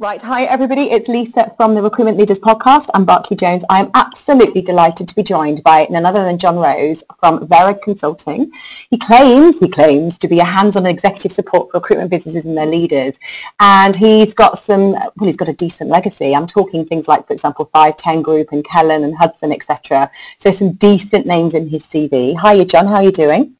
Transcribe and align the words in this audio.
Right, 0.00 0.22
hi 0.22 0.44
everybody, 0.44 0.90
it's 0.90 1.08
Lisa 1.08 1.52
from 1.58 1.74
the 1.74 1.82
Recruitment 1.82 2.16
Leaders 2.16 2.38
Podcast. 2.38 2.88
I'm 2.94 3.04
Barclay 3.04 3.36
Jones. 3.36 3.64
I 3.68 3.80
am 3.80 3.90
absolutely 3.92 4.62
delighted 4.62 5.06
to 5.08 5.14
be 5.14 5.22
joined 5.22 5.62
by 5.62 5.86
none 5.90 6.06
other 6.06 6.24
than 6.24 6.38
John 6.38 6.56
Rose 6.56 7.04
from 7.18 7.46
Vered 7.46 7.82
Consulting. 7.82 8.50
He 8.88 8.96
claims, 8.96 9.58
he 9.58 9.68
claims 9.68 10.16
to 10.20 10.26
be 10.26 10.40
a 10.40 10.44
hands-on 10.44 10.86
executive 10.86 11.32
support 11.32 11.70
for 11.70 11.80
recruitment 11.80 12.10
businesses 12.10 12.46
and 12.46 12.56
their 12.56 12.64
leaders. 12.64 13.18
And 13.60 13.94
he's 13.94 14.32
got 14.32 14.58
some, 14.58 14.92
well, 14.92 15.12
he's 15.18 15.36
got 15.36 15.50
a 15.50 15.52
decent 15.52 15.90
legacy. 15.90 16.34
I'm 16.34 16.46
talking 16.46 16.86
things 16.86 17.06
like, 17.06 17.26
for 17.26 17.34
example, 17.34 17.68
FiveTen 17.74 18.22
Group 18.22 18.52
and 18.52 18.64
Kellan 18.64 19.04
and 19.04 19.14
Hudson, 19.14 19.52
etc. 19.52 20.10
So 20.38 20.50
some 20.50 20.72
decent 20.72 21.26
names 21.26 21.52
in 21.52 21.68
his 21.68 21.82
CV. 21.82 22.40
Hiya, 22.40 22.64
John, 22.64 22.86
how 22.86 22.94
are 22.94 23.02
you 23.02 23.12
doing? 23.12 23.54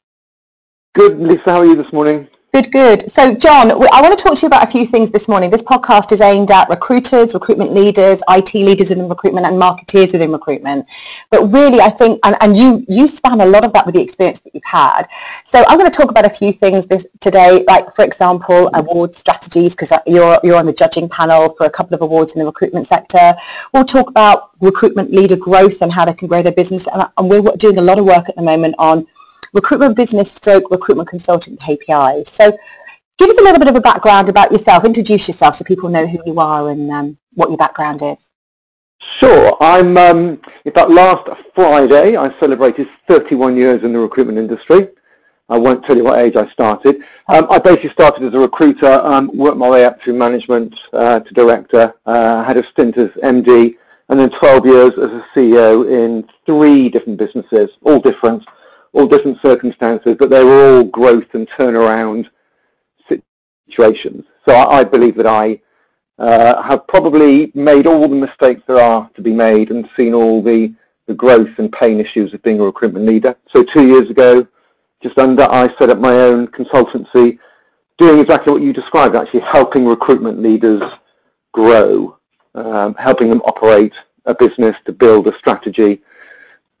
Good, 0.95 1.19
Lisa, 1.19 1.51
how 1.51 1.57
are 1.59 1.65
you 1.65 1.75
this 1.75 1.93
morning? 1.93 2.30
Good, 2.53 2.69
good. 2.69 3.09
So, 3.09 3.33
John, 3.33 3.71
I 3.71 4.01
want 4.01 4.19
to 4.19 4.21
talk 4.21 4.35
to 4.35 4.41
you 4.41 4.47
about 4.47 4.67
a 4.67 4.69
few 4.69 4.85
things 4.85 5.09
this 5.09 5.29
morning. 5.29 5.49
This 5.49 5.61
podcast 5.61 6.11
is 6.11 6.19
aimed 6.19 6.51
at 6.51 6.67
recruiters, 6.67 7.33
recruitment 7.33 7.71
leaders, 7.71 8.21
IT 8.27 8.53
leaders 8.53 8.89
within 8.89 9.07
recruitment, 9.07 9.45
and 9.45 9.55
marketeers 9.55 10.11
within 10.11 10.33
recruitment. 10.33 10.85
But 11.29 11.43
really, 11.43 11.79
I 11.79 11.89
think, 11.89 12.19
and, 12.25 12.35
and 12.41 12.57
you 12.57 12.85
you 12.89 13.07
span 13.07 13.39
a 13.39 13.45
lot 13.45 13.63
of 13.63 13.71
that 13.71 13.85
with 13.85 13.95
the 13.95 14.01
experience 14.01 14.41
that 14.41 14.53
you've 14.53 14.65
had. 14.65 15.03
So, 15.45 15.63
I'm 15.65 15.77
going 15.77 15.89
to 15.89 15.97
talk 15.97 16.11
about 16.11 16.25
a 16.25 16.29
few 16.29 16.51
things 16.51 16.85
this 16.87 17.07
today, 17.21 17.63
like 17.69 17.95
for 17.95 18.03
example, 18.03 18.69
award 18.73 19.15
strategies, 19.15 19.73
because 19.73 19.93
uh, 19.93 19.99
you're 20.05 20.37
you're 20.43 20.57
on 20.57 20.65
the 20.65 20.73
judging 20.73 21.07
panel 21.07 21.55
for 21.55 21.65
a 21.65 21.69
couple 21.69 21.95
of 21.95 22.01
awards 22.01 22.33
in 22.33 22.39
the 22.39 22.45
recruitment 22.45 22.85
sector. 22.85 23.33
We'll 23.73 23.85
talk 23.85 24.09
about 24.09 24.49
recruitment 24.59 25.09
leader 25.09 25.37
growth 25.37 25.81
and 25.81 25.89
how 25.89 26.03
they 26.03 26.13
can 26.13 26.27
grow 26.27 26.41
their 26.41 26.51
business, 26.51 26.85
and, 26.87 27.03
and 27.17 27.29
we're 27.29 27.55
doing 27.55 27.77
a 27.77 27.81
lot 27.81 27.97
of 27.97 28.03
work 28.03 28.27
at 28.27 28.35
the 28.35 28.43
moment 28.43 28.75
on 28.77 29.07
recruitment 29.53 29.95
business 29.95 30.31
stroke 30.31 30.69
recruitment 30.71 31.09
consultant 31.09 31.59
KPIs. 31.59 32.27
So 32.27 32.57
give 33.17 33.29
us 33.29 33.37
a 33.37 33.43
little 33.43 33.59
bit 33.59 33.67
of 33.67 33.75
a 33.75 33.81
background 33.81 34.29
about 34.29 34.51
yourself. 34.51 34.85
Introduce 34.85 35.27
yourself 35.27 35.55
so 35.55 35.63
people 35.63 35.89
know 35.89 36.07
who 36.07 36.19
you 36.25 36.39
are 36.39 36.69
and 36.69 36.89
um, 36.91 37.17
what 37.33 37.49
your 37.49 37.57
background 37.57 38.01
is. 38.01 38.17
Sure. 38.99 39.57
I'm, 39.59 39.97
um, 39.97 40.41
in 40.63 40.71
fact, 40.71 40.89
last 40.89 41.27
Friday 41.55 42.15
I 42.15 42.31
celebrated 42.39 42.87
31 43.07 43.57
years 43.57 43.83
in 43.83 43.93
the 43.93 43.99
recruitment 43.99 44.37
industry. 44.37 44.87
I 45.49 45.57
won't 45.57 45.83
tell 45.83 45.97
you 45.97 46.05
what 46.05 46.19
age 46.19 46.37
I 46.37 46.47
started. 46.47 47.03
Um, 47.27 47.45
I 47.49 47.59
basically 47.59 47.89
started 47.89 48.23
as 48.23 48.33
a 48.33 48.39
recruiter, 48.39 49.01
um, 49.03 49.29
worked 49.33 49.57
my 49.57 49.69
way 49.69 49.85
up 49.85 50.01
through 50.01 50.17
management 50.17 50.79
uh, 50.93 51.19
to 51.19 51.33
director, 51.33 51.93
uh, 52.05 52.43
had 52.43 52.55
a 52.55 52.63
stint 52.63 52.97
as 52.97 53.09
MD, 53.23 53.75
and 54.07 54.19
then 54.19 54.29
12 54.29 54.65
years 54.65 54.93
as 54.93 55.11
a 55.11 55.25
CEO 55.33 55.89
in 55.89 56.27
three 56.45 56.89
different 56.89 57.19
businesses, 57.19 57.71
all 57.83 57.99
different, 57.99 58.45
all 58.93 59.07
different 59.07 59.41
circumstances, 59.41 60.15
but 60.17 60.29
they 60.29 60.43
were 60.43 60.77
all 60.77 60.83
growth 60.83 61.33
and 61.33 61.47
turnaround 61.49 62.29
situations. 63.67 64.25
So 64.45 64.53
I, 64.53 64.79
I 64.79 64.83
believe 64.83 65.15
that 65.15 65.27
I 65.27 65.61
uh, 66.19 66.61
have 66.61 66.85
probably 66.87 67.51
made 67.55 67.87
all 67.87 68.07
the 68.07 68.15
mistakes 68.15 68.61
there 68.67 68.81
are 68.81 69.09
to 69.15 69.21
be 69.21 69.33
made 69.33 69.71
and 69.71 69.89
seen 69.95 70.13
all 70.13 70.41
the, 70.41 70.73
the 71.07 71.13
growth 71.13 71.57
and 71.57 71.71
pain 71.71 71.99
issues 71.99 72.33
of 72.33 72.43
being 72.43 72.59
a 72.59 72.63
recruitment 72.63 73.05
leader. 73.05 73.35
So 73.47 73.63
two 73.63 73.87
years 73.87 74.09
ago, 74.09 74.47
just 75.01 75.17
under, 75.17 75.43
I 75.43 75.67
set 75.75 75.89
up 75.89 75.97
my 75.97 76.13
own 76.13 76.47
consultancy 76.47 77.39
doing 77.97 78.19
exactly 78.19 78.53
what 78.53 78.61
you 78.61 78.73
described, 78.73 79.15
actually 79.15 79.41
helping 79.41 79.85
recruitment 79.85 80.39
leaders 80.39 80.83
grow, 81.53 82.17
um, 82.55 82.93
helping 82.95 83.29
them 83.29 83.41
operate 83.41 83.93
a 84.25 84.35
business 84.35 84.77
to 84.85 84.93
build 84.93 85.27
a 85.27 85.33
strategy 85.33 86.01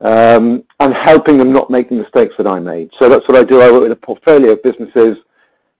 um, 0.01 0.63
and 0.79 0.93
helping 0.93 1.37
them 1.37 1.53
not 1.53 1.69
make 1.69 1.89
the 1.89 1.95
mistakes 1.95 2.35
that 2.37 2.47
I 2.47 2.59
made. 2.59 2.93
So 2.93 3.09
that's 3.09 3.27
what 3.27 3.37
I 3.37 3.43
do. 3.43 3.61
I 3.61 3.71
work 3.71 3.83
with 3.83 3.91
a 3.91 3.95
portfolio 3.95 4.51
of 4.51 4.63
businesses 4.63 5.17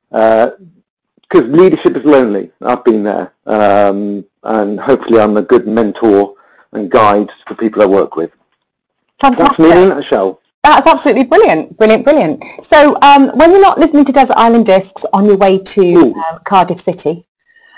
because 0.09 0.55
uh, 1.33 1.39
leadership 1.39 1.95
is 1.95 2.05
lonely. 2.05 2.51
I've 2.61 2.83
been 2.83 3.03
there. 3.03 3.33
Um, 3.45 4.25
and 4.43 4.79
hopefully 4.79 5.19
I'm 5.19 5.37
a 5.37 5.41
good 5.41 5.67
mentor 5.67 6.35
and 6.73 6.89
guide 6.89 7.31
for 7.45 7.55
people 7.55 7.81
I 7.81 7.85
work 7.85 8.15
with. 8.15 8.31
Fantastic. 9.19 9.57
That's 9.57 9.59
me 9.59 9.71
in 9.71 9.91
a 9.91 9.95
nutshell. 9.95 10.41
That's 10.63 10.85
absolutely 10.85 11.25
brilliant, 11.25 11.77
brilliant, 11.77 12.03
brilliant. 12.05 12.43
So 12.63 12.95
um, 13.01 13.29
when 13.35 13.51
you're 13.51 13.61
not 13.61 13.79
listening 13.79 14.05
to 14.05 14.11
Desert 14.11 14.37
Island 14.37 14.67
Discs 14.67 15.05
on 15.11 15.25
your 15.25 15.37
way 15.37 15.57
to 15.57 16.13
um, 16.13 16.39
Cardiff 16.43 16.79
City 16.79 17.25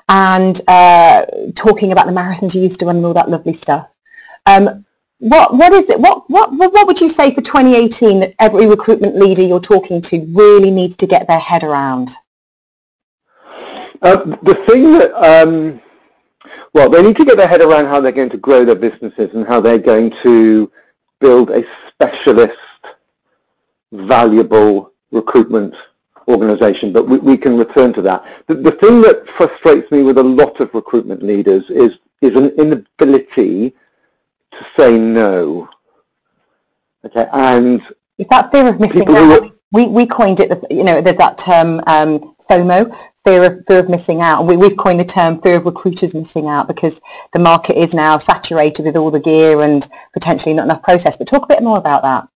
and 0.09 0.59
uh, 0.67 1.25
talking 1.55 1.93
about 1.93 2.07
the 2.07 2.11
marathons 2.11 2.53
you 2.53 2.61
used 2.61 2.79
to 2.81 2.85
run 2.85 2.97
and 2.97 3.05
all 3.05 3.13
that 3.13 3.29
lovely 3.29 3.53
stuff, 3.53 3.89
um, 4.45 4.85
what 5.19 5.53
what 5.53 5.73
is 5.73 5.89
it? 5.89 5.99
What 5.99 6.29
what 6.29 6.51
what 6.51 6.87
would 6.87 6.99
you 6.99 7.09
say 7.09 7.33
for 7.33 7.41
2018 7.41 8.19
that 8.19 8.33
every 8.39 8.67
recruitment 8.67 9.15
leader 9.15 9.41
you're 9.41 9.59
talking 9.59 10.01
to 10.01 10.25
really 10.33 10.71
needs 10.71 10.95
to 10.97 11.07
get 11.07 11.27
their 11.27 11.39
head 11.39 11.63
around? 11.63 12.09
Uh, 14.01 14.17
the 14.17 14.55
thing 14.67 14.93
that 14.93 15.13
um, 15.13 15.81
well, 16.73 16.89
they 16.89 17.03
need 17.03 17.15
to 17.17 17.25
get 17.25 17.37
their 17.37 17.47
head 17.47 17.61
around 17.61 17.85
how 17.85 18.01
they're 18.01 18.11
going 18.11 18.31
to 18.31 18.37
grow 18.37 18.65
their 18.65 18.75
businesses 18.75 19.33
and 19.33 19.47
how 19.47 19.61
they're 19.61 19.77
going 19.77 20.09
to 20.23 20.71
build 21.19 21.51
a 21.51 21.63
specialist, 21.87 22.57
valuable 23.91 24.91
recruitment 25.11 25.75
organization, 26.27 26.91
but 26.91 27.07
we, 27.07 27.19
we 27.19 27.37
can 27.37 27.57
return 27.57 27.93
to 27.93 28.01
that. 28.01 28.25
The, 28.47 28.55
the 28.55 28.71
thing 28.71 29.01
that 29.01 29.27
frustrates 29.27 29.91
me 29.91 30.03
with 30.03 30.17
a 30.17 30.23
lot 30.23 30.59
of 30.59 30.73
recruitment 30.73 31.21
leaders 31.21 31.69
is, 31.69 31.99
is 32.21 32.35
an 32.35 32.49
inability 32.57 33.75
to 34.57 34.65
say 34.77 34.97
no. 34.97 35.69
Okay, 37.05 37.27
and 37.33 37.81
is 38.17 38.27
that 38.27 38.51
fear 38.51 38.69
of 38.69 38.79
missing 38.79 39.07
out? 39.09 39.53
we, 39.73 39.87
we 39.87 40.05
coined 40.05 40.39
it, 40.39 40.53
you 40.69 40.83
know, 40.83 41.01
there's 41.01 41.17
that 41.17 41.37
term 41.37 41.81
um, 41.87 42.35
FOMO, 42.47 42.95
fear 43.23 43.43
of, 43.45 43.65
fear 43.65 43.79
of 43.79 43.89
missing 43.89 44.21
out. 44.21 44.45
We, 44.45 44.55
we've 44.55 44.77
coined 44.77 44.99
the 44.99 45.05
term 45.05 45.41
fear 45.41 45.57
of 45.57 45.65
recruiters 45.65 46.13
missing 46.13 46.47
out 46.47 46.67
because 46.67 47.01
the 47.33 47.39
market 47.39 47.75
is 47.75 47.93
now 47.93 48.19
saturated 48.19 48.85
with 48.85 48.95
all 48.95 49.09
the 49.09 49.19
gear 49.19 49.61
and 49.61 49.87
potentially 50.13 50.53
not 50.53 50.65
enough 50.65 50.83
process. 50.83 51.17
But 51.17 51.27
talk 51.27 51.45
a 51.45 51.47
bit 51.47 51.63
more 51.63 51.79
about 51.79 52.03
that. 52.03 52.29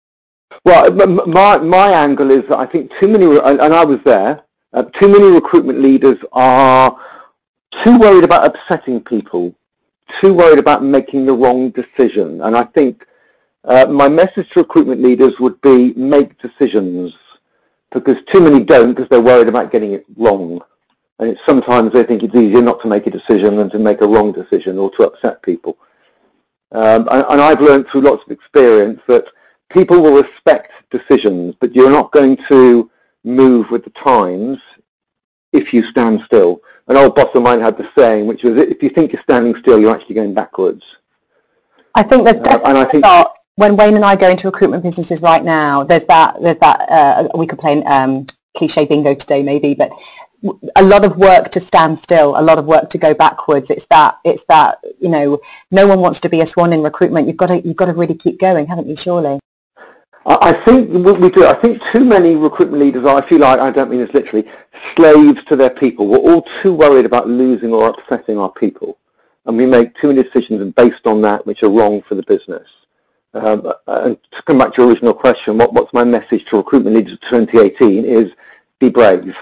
Well, 0.64 0.92
my, 1.26 1.58
my 1.58 1.88
angle 1.90 2.30
is 2.30 2.46
that 2.46 2.58
I 2.58 2.66
think 2.66 2.92
too 2.92 3.08
many, 3.08 3.24
and 3.24 3.60
I 3.60 3.84
was 3.84 4.00
there, 4.02 4.44
uh, 4.72 4.84
too 4.84 5.08
many 5.08 5.34
recruitment 5.34 5.80
leaders 5.80 6.18
are 6.32 6.96
too 7.72 7.98
worried 7.98 8.22
about 8.22 8.46
upsetting 8.46 9.02
people 9.02 9.56
too 10.20 10.34
worried 10.34 10.58
about 10.58 10.82
making 10.82 11.26
the 11.26 11.32
wrong 11.32 11.70
decision. 11.70 12.40
And 12.42 12.56
I 12.56 12.64
think 12.64 13.06
uh, 13.64 13.86
my 13.90 14.08
message 14.08 14.50
to 14.50 14.60
recruitment 14.60 15.00
leaders 15.00 15.40
would 15.40 15.60
be 15.60 15.94
make 15.94 16.38
decisions 16.38 17.16
because 17.90 18.22
too 18.24 18.40
many 18.40 18.64
don't 18.64 18.90
because 18.90 19.08
they're 19.08 19.22
worried 19.22 19.48
about 19.48 19.72
getting 19.72 19.92
it 19.92 20.04
wrong. 20.16 20.60
And 21.18 21.30
it's, 21.30 21.44
sometimes 21.44 21.92
they 21.92 22.02
think 22.02 22.22
it's 22.22 22.34
easier 22.34 22.60
not 22.60 22.80
to 22.82 22.88
make 22.88 23.06
a 23.06 23.10
decision 23.10 23.56
than 23.56 23.70
to 23.70 23.78
make 23.78 24.00
a 24.00 24.06
wrong 24.06 24.32
decision 24.32 24.78
or 24.78 24.90
to 24.92 25.04
upset 25.04 25.42
people. 25.42 25.78
Um, 26.72 27.08
and, 27.10 27.24
and 27.28 27.40
I've 27.40 27.60
learned 27.60 27.86
through 27.86 28.02
lots 28.02 28.24
of 28.24 28.32
experience 28.32 29.00
that 29.06 29.28
people 29.70 30.02
will 30.02 30.20
respect 30.20 30.72
decisions, 30.90 31.54
but 31.60 31.74
you're 31.74 31.90
not 31.90 32.10
going 32.10 32.36
to 32.48 32.90
move 33.22 33.70
with 33.70 33.84
the 33.84 33.90
times 33.90 34.60
if 35.54 35.72
you 35.72 35.82
stand 35.82 36.20
still. 36.22 36.60
An 36.88 36.96
old 36.96 37.14
boss 37.14 37.34
of 37.34 37.42
mine 37.42 37.60
had 37.60 37.78
the 37.78 37.88
saying, 37.96 38.26
which 38.26 38.42
was, 38.42 38.56
if 38.58 38.82
you 38.82 38.90
think 38.90 39.12
you're 39.12 39.22
standing 39.22 39.54
still, 39.54 39.78
you're 39.78 39.94
actually 39.94 40.16
going 40.16 40.34
backwards. 40.34 40.96
I 41.94 42.02
think 42.02 42.24
there's 42.24 42.40
definitely 42.40 42.64
uh, 42.64 42.68
and 42.68 42.78
I 42.78 42.84
think, 42.84 43.04
when 43.56 43.76
Wayne 43.76 43.94
and 43.94 44.04
I 44.04 44.16
go 44.16 44.28
into 44.28 44.48
recruitment 44.48 44.82
businesses 44.82 45.22
right 45.22 45.42
now, 45.42 45.84
there's 45.84 46.04
that, 46.06 46.42
there's 46.42 46.58
that, 46.58 46.90
uh, 46.90 47.28
we 47.38 47.46
could 47.46 47.60
play 47.60 47.82
um, 47.84 48.26
cliche 48.56 48.84
bingo 48.84 49.14
today 49.14 49.42
maybe, 49.42 49.74
but 49.74 49.92
a 50.76 50.82
lot 50.82 51.04
of 51.04 51.16
work 51.16 51.50
to 51.50 51.60
stand 51.60 51.98
still, 51.98 52.38
a 52.38 52.42
lot 52.42 52.58
of 52.58 52.66
work 52.66 52.90
to 52.90 52.98
go 52.98 53.14
backwards. 53.14 53.70
It's 53.70 53.86
that, 53.86 54.16
it's 54.24 54.44
that, 54.48 54.78
you 55.00 55.08
know, 55.08 55.38
no 55.70 55.86
one 55.86 56.00
wants 56.00 56.20
to 56.20 56.28
be 56.28 56.40
a 56.40 56.46
swan 56.46 56.72
in 56.72 56.82
recruitment. 56.82 57.28
You've 57.28 57.38
got 57.38 57.46
to, 57.46 57.60
you've 57.60 57.76
got 57.76 57.86
to 57.86 57.92
really 57.92 58.14
keep 58.14 58.38
going, 58.40 58.66
haven't 58.66 58.88
you, 58.88 58.96
surely? 58.96 59.38
I 60.26 60.52
think 60.52 60.90
we 60.90 61.30
do. 61.30 61.44
I 61.46 61.52
think 61.54 61.82
too 61.84 62.04
many 62.04 62.34
recruitment 62.34 62.82
leaders 62.82 63.04
are, 63.04 63.18
I 63.18 63.20
feel 63.20 63.40
like, 63.40 63.60
I 63.60 63.70
don't 63.70 63.90
mean 63.90 64.00
this 64.00 64.14
literally, 64.14 64.48
slaves 64.94 65.44
to 65.44 65.56
their 65.56 65.70
people. 65.70 66.06
We're 66.06 66.18
all 66.18 66.42
too 66.62 66.74
worried 66.74 67.04
about 67.04 67.28
losing 67.28 67.72
or 67.72 67.90
upsetting 67.90 68.38
our 68.38 68.50
people. 68.50 68.98
And 69.46 69.56
we 69.56 69.66
make 69.66 69.94
too 69.94 70.08
many 70.08 70.22
decisions 70.22 70.72
based 70.72 71.06
on 71.06 71.20
that 71.22 71.44
which 71.46 71.62
are 71.62 71.68
wrong 71.68 72.00
for 72.02 72.14
the 72.14 72.22
business. 72.22 72.68
Um, 73.34 73.70
and 73.86 74.16
to 74.30 74.42
come 74.44 74.58
back 74.58 74.72
to 74.74 74.82
your 74.82 74.90
original 74.90 75.12
question, 75.12 75.58
what, 75.58 75.74
what's 75.74 75.92
my 75.92 76.04
message 76.04 76.44
to 76.46 76.56
recruitment 76.56 76.96
leaders 76.96 77.14
of 77.14 77.20
2018 77.22 78.04
is 78.04 78.32
be 78.78 78.88
brave. 78.88 79.36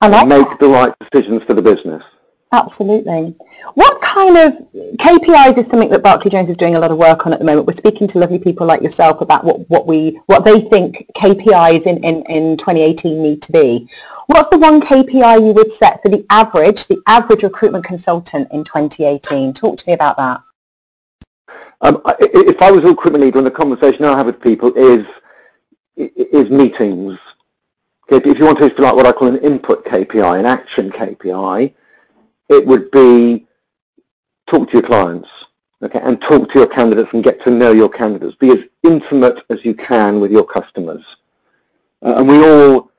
I 0.00 0.08
like 0.08 0.28
make 0.28 0.48
that. 0.48 0.60
the 0.60 0.68
right 0.68 0.92
decisions 0.98 1.44
for 1.44 1.54
the 1.54 1.62
business. 1.62 2.02
Absolutely. 2.50 3.36
What 3.74 4.00
kind 4.00 4.38
of 4.38 4.52
KPIs 4.96 5.58
is 5.58 5.66
something 5.66 5.90
that 5.90 6.02
Barclay 6.02 6.30
Jones 6.30 6.48
is 6.48 6.56
doing 6.56 6.76
a 6.76 6.78
lot 6.78 6.90
of 6.90 6.96
work 6.96 7.26
on 7.26 7.34
at 7.34 7.38
the 7.38 7.44
moment? 7.44 7.66
We're 7.66 7.74
speaking 7.74 8.08
to 8.08 8.18
lovely 8.18 8.38
people 8.38 8.66
like 8.66 8.80
yourself 8.80 9.20
about 9.20 9.44
what, 9.44 9.68
what 9.68 9.86
we 9.86 10.18
what 10.26 10.44
they 10.44 10.60
think 10.62 11.06
KPIs 11.14 11.86
in, 11.86 12.02
in, 12.02 12.22
in 12.22 12.56
2018 12.56 13.22
need 13.22 13.42
to 13.42 13.52
be. 13.52 13.88
What's 14.28 14.48
the 14.48 14.58
one 14.58 14.80
KPI 14.80 15.46
you 15.46 15.52
would 15.52 15.70
set 15.72 16.02
for 16.02 16.08
the 16.08 16.24
average, 16.30 16.86
the 16.86 17.02
average 17.06 17.42
recruitment 17.42 17.84
consultant 17.84 18.50
in 18.50 18.64
2018? 18.64 19.52
Talk 19.52 19.78
to 19.78 19.86
me 19.86 19.92
about 19.92 20.16
that. 20.16 20.40
Um, 21.82 22.00
if 22.18 22.62
I 22.62 22.70
was 22.70 22.84
a 22.84 22.88
recruitment 22.88 23.24
leader 23.24 23.38
and 23.38 23.46
the 23.46 23.50
conversation 23.50 24.04
I 24.04 24.16
have 24.16 24.26
with 24.26 24.40
people 24.40 24.72
is 24.74 25.06
is 25.96 26.48
meetings. 26.48 27.18
If 28.10 28.24
you 28.24 28.44
want 28.44 28.58
to, 28.58 28.64
like 28.80 28.94
what 28.94 29.04
I 29.04 29.12
call 29.12 29.28
an 29.28 29.38
input 29.38 29.84
KPI, 29.84 30.40
an 30.40 30.46
action 30.46 30.90
KPI, 30.90 31.74
it 32.48 32.66
would 32.66 32.90
be 32.90 33.46
talk 34.46 34.68
to 34.68 34.78
your 34.78 34.86
clients, 34.86 35.46
okay, 35.82 36.00
and 36.02 36.20
talk 36.20 36.50
to 36.50 36.58
your 36.58 36.68
candidates 36.68 37.12
and 37.12 37.22
get 37.22 37.42
to 37.42 37.50
know 37.50 37.72
your 37.72 37.88
candidates. 37.88 38.36
Be 38.36 38.50
as 38.50 38.64
intimate 38.82 39.44
as 39.50 39.64
you 39.64 39.74
can 39.74 40.20
with 40.20 40.32
your 40.32 40.44
customers. 40.44 41.16
Uh, 42.02 42.14
and 42.18 42.28
we 42.28 42.38
all, 42.38 42.90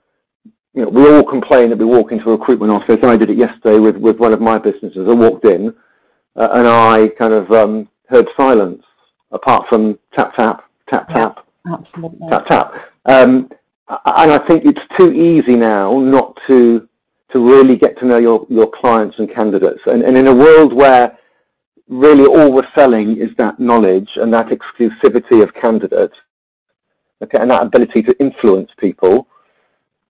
you 0.74 0.84
know, 0.84 0.90
we 0.90 1.10
all 1.10 1.24
complain 1.24 1.70
that 1.70 1.80
we 1.80 1.86
walk 1.86 2.12
into 2.12 2.30
a 2.30 2.38
recruitment 2.38 2.72
office. 2.72 3.04
I 3.04 3.18
did 3.18 3.30
it 3.30 3.38
yesterday 3.38 3.80
with, 3.80 3.98
with 3.98 4.20
one 4.20 4.34
of 4.34 4.42
my 4.42 4.60
businesses. 4.60 5.08
I 5.08 5.14
walked 5.14 5.46
in 5.46 5.76
uh, 6.36 6.50
and 6.54 6.68
I 6.68 7.10
kind 7.18 7.34
of 7.34 7.52
um, 7.52 7.90
heard 8.08 8.28
silence 8.36 8.84
apart 9.32 9.68
from 9.68 9.98
tap, 10.12 10.36
tap, 10.36 10.64
tap, 10.88 11.08
tap, 11.08 11.46
Absolutely. 11.68 12.30
tap, 12.30 12.46
tap. 12.46 12.74
Um, 13.06 13.50
and 13.90 14.32
I 14.32 14.38
think 14.38 14.66
it's 14.66 14.86
too 14.96 15.12
easy 15.12 15.56
now 15.56 16.00
not 16.00 16.40
to 16.48 16.82
to 16.82 16.89
really 17.60 17.78
get 17.78 17.98
to 17.98 18.06
know 18.06 18.18
your, 18.18 18.46
your 18.50 18.70
clients 18.70 19.20
and 19.20 19.30
candidates. 19.30 19.86
And, 19.88 20.04
and 20.04 20.16
in 20.16 20.28
a 20.28 20.36
world 20.36 20.72
where 20.74 21.18
really 21.88 22.26
all 22.26 22.54
we're 22.54 22.72
selling 22.74 23.18
is 23.18 23.36
that 23.36 23.60
knowledge 23.60 24.18
and 24.18 24.34
that 24.34 24.48
exclusivity 24.48 25.44
of 25.44 25.54
candidates, 25.54 26.18
okay, 27.22 27.40
and 27.40 27.52
that 27.52 27.66
ability 27.66 28.02
to 28.04 28.20
influence 28.20 28.72
people, 28.78 29.28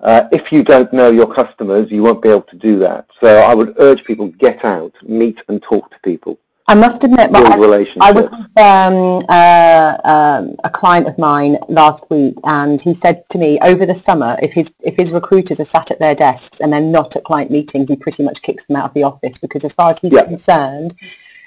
uh, 0.02 0.24
if 0.32 0.52
you 0.52 0.64
don't 0.64 0.94
know 0.94 1.10
your 1.10 1.32
customers, 1.34 1.92
you 1.92 2.04
won't 2.04 2.22
be 2.22 2.30
able 2.30 2.42
to 2.44 2.58
do 2.58 2.80
that. 2.80 3.10
So 3.20 3.28
I 3.28 3.54
would 3.54 3.74
urge 3.80 4.04
people 4.04 4.28
get 4.30 4.64
out, 4.64 4.94
meet 5.04 5.44
and 5.50 5.62
talk 5.62 5.92
to 5.92 6.00
people. 6.02 6.40
I 6.70 6.76
must 6.76 7.04
admit, 7.04 7.32
I, 7.34 7.56
I 8.00 8.12
was 8.12 8.30
with 8.30 8.34
um, 8.60 9.24
uh, 9.28 9.98
um, 10.06 10.56
a 10.64 10.70
client 10.70 11.08
of 11.08 11.18
mine 11.18 11.58
last 11.68 12.06
week, 12.12 12.36
and 12.44 12.80
he 12.80 12.94
said 12.94 13.24
to 13.30 13.40
me, 13.40 13.58
over 13.64 13.88
the 13.88 13.96
summer, 13.96 14.38
if 14.40 14.54
his 14.54 14.72
if 14.82 14.96
his 14.96 15.12
recruiters 15.12 15.60
are 15.60 15.66
sat 15.66 15.90
at 15.90 15.98
their 15.98 16.14
desks 16.14 16.60
and 16.60 16.72
they're 16.72 16.80
not 16.80 17.16
at 17.16 17.24
client 17.24 17.50
meetings, 17.50 17.90
he 17.90 17.96
pretty 17.96 18.22
much 18.22 18.44
kicks 18.44 18.66
them 18.66 18.78
out 18.78 18.86
of 18.86 18.94
the 18.94 19.02
office 19.02 19.40
because, 19.40 19.64
as 19.64 19.74
far 19.74 19.90
as 19.94 20.00
he's 20.00 20.12
Yeah. 20.14 20.26
concerned, 20.26 20.94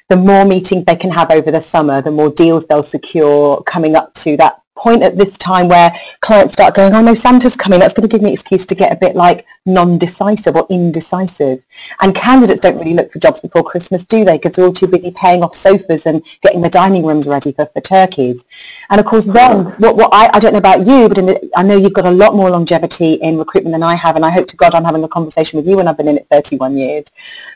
the 0.09 0.17
more 0.17 0.45
meetings 0.45 0.87
they 0.87 0.97
can 0.97 1.13
have 1.13 1.31
over 1.31 1.53
the 1.53 1.61
summer, 1.63 2.03
the 2.03 2.11
more 2.11 2.31
deals 2.31 2.67
they'll 2.67 2.83
secure 2.83 3.63
coming 3.63 3.95
up 3.95 4.15
to 4.15 4.37
that 4.39 4.62
point 4.75 5.03
at 5.03 5.17
this 5.17 5.37
time 5.39 5.69
where 5.69 5.93
clients 6.21 6.55
start 6.55 6.75
going, 6.75 6.95
oh 6.95 7.03
no, 7.03 7.15
Santa's 7.15 7.57
coming. 7.57 7.79
That's 7.79 7.95
going 7.95 8.09
to 8.09 8.13
give 8.13 8.23
me 8.23 8.31
an 8.31 8.35
excuse 8.35 8.65
to 8.67 8.75
get 8.75 8.93
a 8.93 8.97
bit 8.97 9.15
like 9.15 9.47
non-decisive 9.67 10.57
or 10.57 10.67
indecisive. 10.71 11.63
And 12.01 12.15
candidates 12.15 12.61
don't 12.61 12.79
really 12.79 12.95
look 12.95 13.13
for 13.13 13.19
jobs 13.19 13.41
before 13.41 13.63
Christmas, 13.63 14.05
do 14.05 14.25
they? 14.25 14.39
Because 14.39 14.53
they're 14.53 14.65
all 14.65 14.73
too 14.73 14.87
busy 14.87 15.11
paying 15.11 15.43
off 15.43 15.55
sofas 15.55 16.07
and 16.07 16.23
getting 16.43 16.63
the 16.63 16.71
dining 16.71 17.05
rooms 17.05 17.27
ready 17.27 17.53
for, 17.53 17.67
for 17.67 17.81
turkeys. 17.81 18.45
And 18.91 18.99
of 18.99 19.07
course 19.07 19.25
then, 19.25 19.67
what, 19.79 19.97
what 19.97 20.11
I, 20.13 20.31
I 20.33 20.39
don't 20.39 20.53
know 20.53 20.59
about 20.59 20.87
you, 20.87 21.09
but 21.09 21.17
the, 21.17 21.51
I 21.57 21.63
know 21.63 21.77
you've 21.77 21.93
got 21.93 22.07
a 22.07 22.11
lot 22.11 22.35
more 22.35 22.51
longevity 22.51 23.15
in 23.15 23.39
recruitment 23.39 23.75
than 23.75 23.83
I 23.83 23.95
have. 23.95 24.17
And 24.17 24.25
I 24.25 24.31
hope 24.31 24.49
to 24.49 24.57
God 24.57 24.75
I'm 24.75 24.85
having 24.85 25.05
a 25.05 25.09
conversation 25.09 25.59
with 25.59 25.69
you 25.69 25.77
when 25.77 25.89
I've 25.89 25.99
been 25.99 26.09
in 26.09 26.17
it 26.17 26.27
31 26.31 26.77
years. 26.77 27.05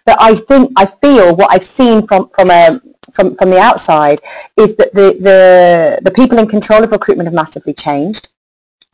But 0.05 0.17
I 0.21 0.37
think, 0.37 0.73
I 0.77 0.87
feel 0.87 1.35
what 1.35 1.51
I've 1.51 1.65
seen 1.65 2.07
from, 2.07 2.29
from 2.29 2.51
a, 2.51 2.81
from, 3.17 3.35
from 3.37 3.51
the 3.51 3.59
outside 3.59 4.21
is 4.57 4.77
that 4.77 4.93
the, 4.93 5.17
the, 5.19 6.01
the 6.03 6.11
people 6.13 6.39
in 6.39 6.47
control 6.47 6.85
of 6.85 6.93
recruitment 6.93 7.27
have 7.27 7.35
massively 7.35 7.75
changed. 7.75 8.29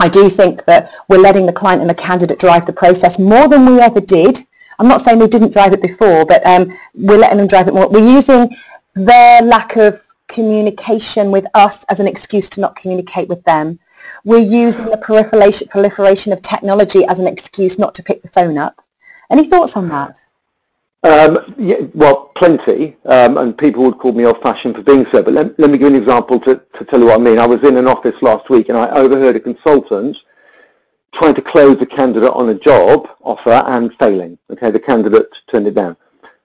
I 0.00 0.08
do 0.08 0.28
think 0.28 0.64
that 0.64 0.90
we're 1.08 1.19
letting 1.19 1.46
the 1.46 1.52
client 1.52 1.80
and 1.80 1.90
the 1.90 1.94
candidate 1.94 2.38
drive 2.38 2.66
the 2.66 2.72
process 2.72 3.19
more 3.19 3.48
than 3.48 3.66
we 3.66 3.80
ever 3.80 4.00
did. 4.00 4.38
I'm 4.78 4.88
not 4.88 5.02
saying 5.02 5.19
they 5.19 5.28
didn't 5.28 5.52
drive 5.52 5.72
it 5.72 5.82
before, 5.82 6.24
but 6.24 6.44
um, 6.46 6.72
we're 6.94 7.19
letting 7.19 7.38
them 7.38 7.46
drive 7.46 7.69
it 7.69 7.74
more. 7.74 7.88
We're 7.88 8.14
using 8.16 8.48
their 8.94 9.42
lack 9.42 9.76
of 9.76 10.02
communication 10.28 11.30
with 11.30 11.46
us 11.54 11.84
as 11.90 12.00
an 12.00 12.08
excuse 12.08 12.48
to 12.50 12.60
not 12.60 12.74
communicate 12.74 13.28
with 13.28 13.44
them. 13.44 13.78
We're 14.24 14.38
using 14.38 14.86
the 14.86 14.96
proliferation, 14.96 15.69
proliferation 15.69 16.32
of 16.32 16.42
technology 16.42 17.04
as 17.04 17.19
an 17.19 17.26
excuse 17.26 17.78
not 17.78 17.94
to 17.96 18.02
pick 18.02 18.22
the 18.22 18.28
phone 18.28 18.58
up. 18.58 18.82
Any 19.30 19.46
thoughts 19.48 19.76
on 19.76 19.88
that? 19.88 20.16
Um, 21.04 21.54
yeah, 21.58 21.78
well, 21.94 22.31
plenty, 22.37 22.96
um, 23.06 23.37
and 23.37 23.58
people 23.58 23.82
would 23.82 23.99
call 23.99 24.12
me 24.12 24.25
old-fashioned 24.25 24.76
for 24.76 24.84
being 24.84 25.04
so, 25.06 25.20
but 25.20 25.34
let, 25.34 25.58
let 25.58 25.69
me 25.69 25.76
give 25.76 25.90
you 25.90 25.96
an 25.96 26.00
example 26.02 26.38
to, 26.40 26.62
to 26.75 26.84
tell 26.84 27.00
you 27.00 27.06
what 27.06 27.20
I 27.20 27.25
mean. 27.25 27.40
I 27.40 27.46
was 27.46 27.64
in 27.64 27.76
an 27.76 27.88
office 27.88 28.22
last 28.22 28.49
week 28.50 28.69
and 28.69 28.78
I 28.78 28.88
overheard 28.90 29.34
a 29.34 29.40
consultant 29.40 30.19
trying 31.10 31.34
to 31.34 31.43
close 31.43 31.82
a 31.82 31.87
candidate 31.87 32.31
on 32.31 32.50
a 32.50 32.54
job 32.54 33.08
offer 33.20 33.50
and 33.50 33.93
failing. 33.99 34.38
Okay, 34.50 34.70
the 34.70 34.78
candidate 34.78 35.26
turned 35.49 35.66
it 35.66 35.75
down. 35.75 35.96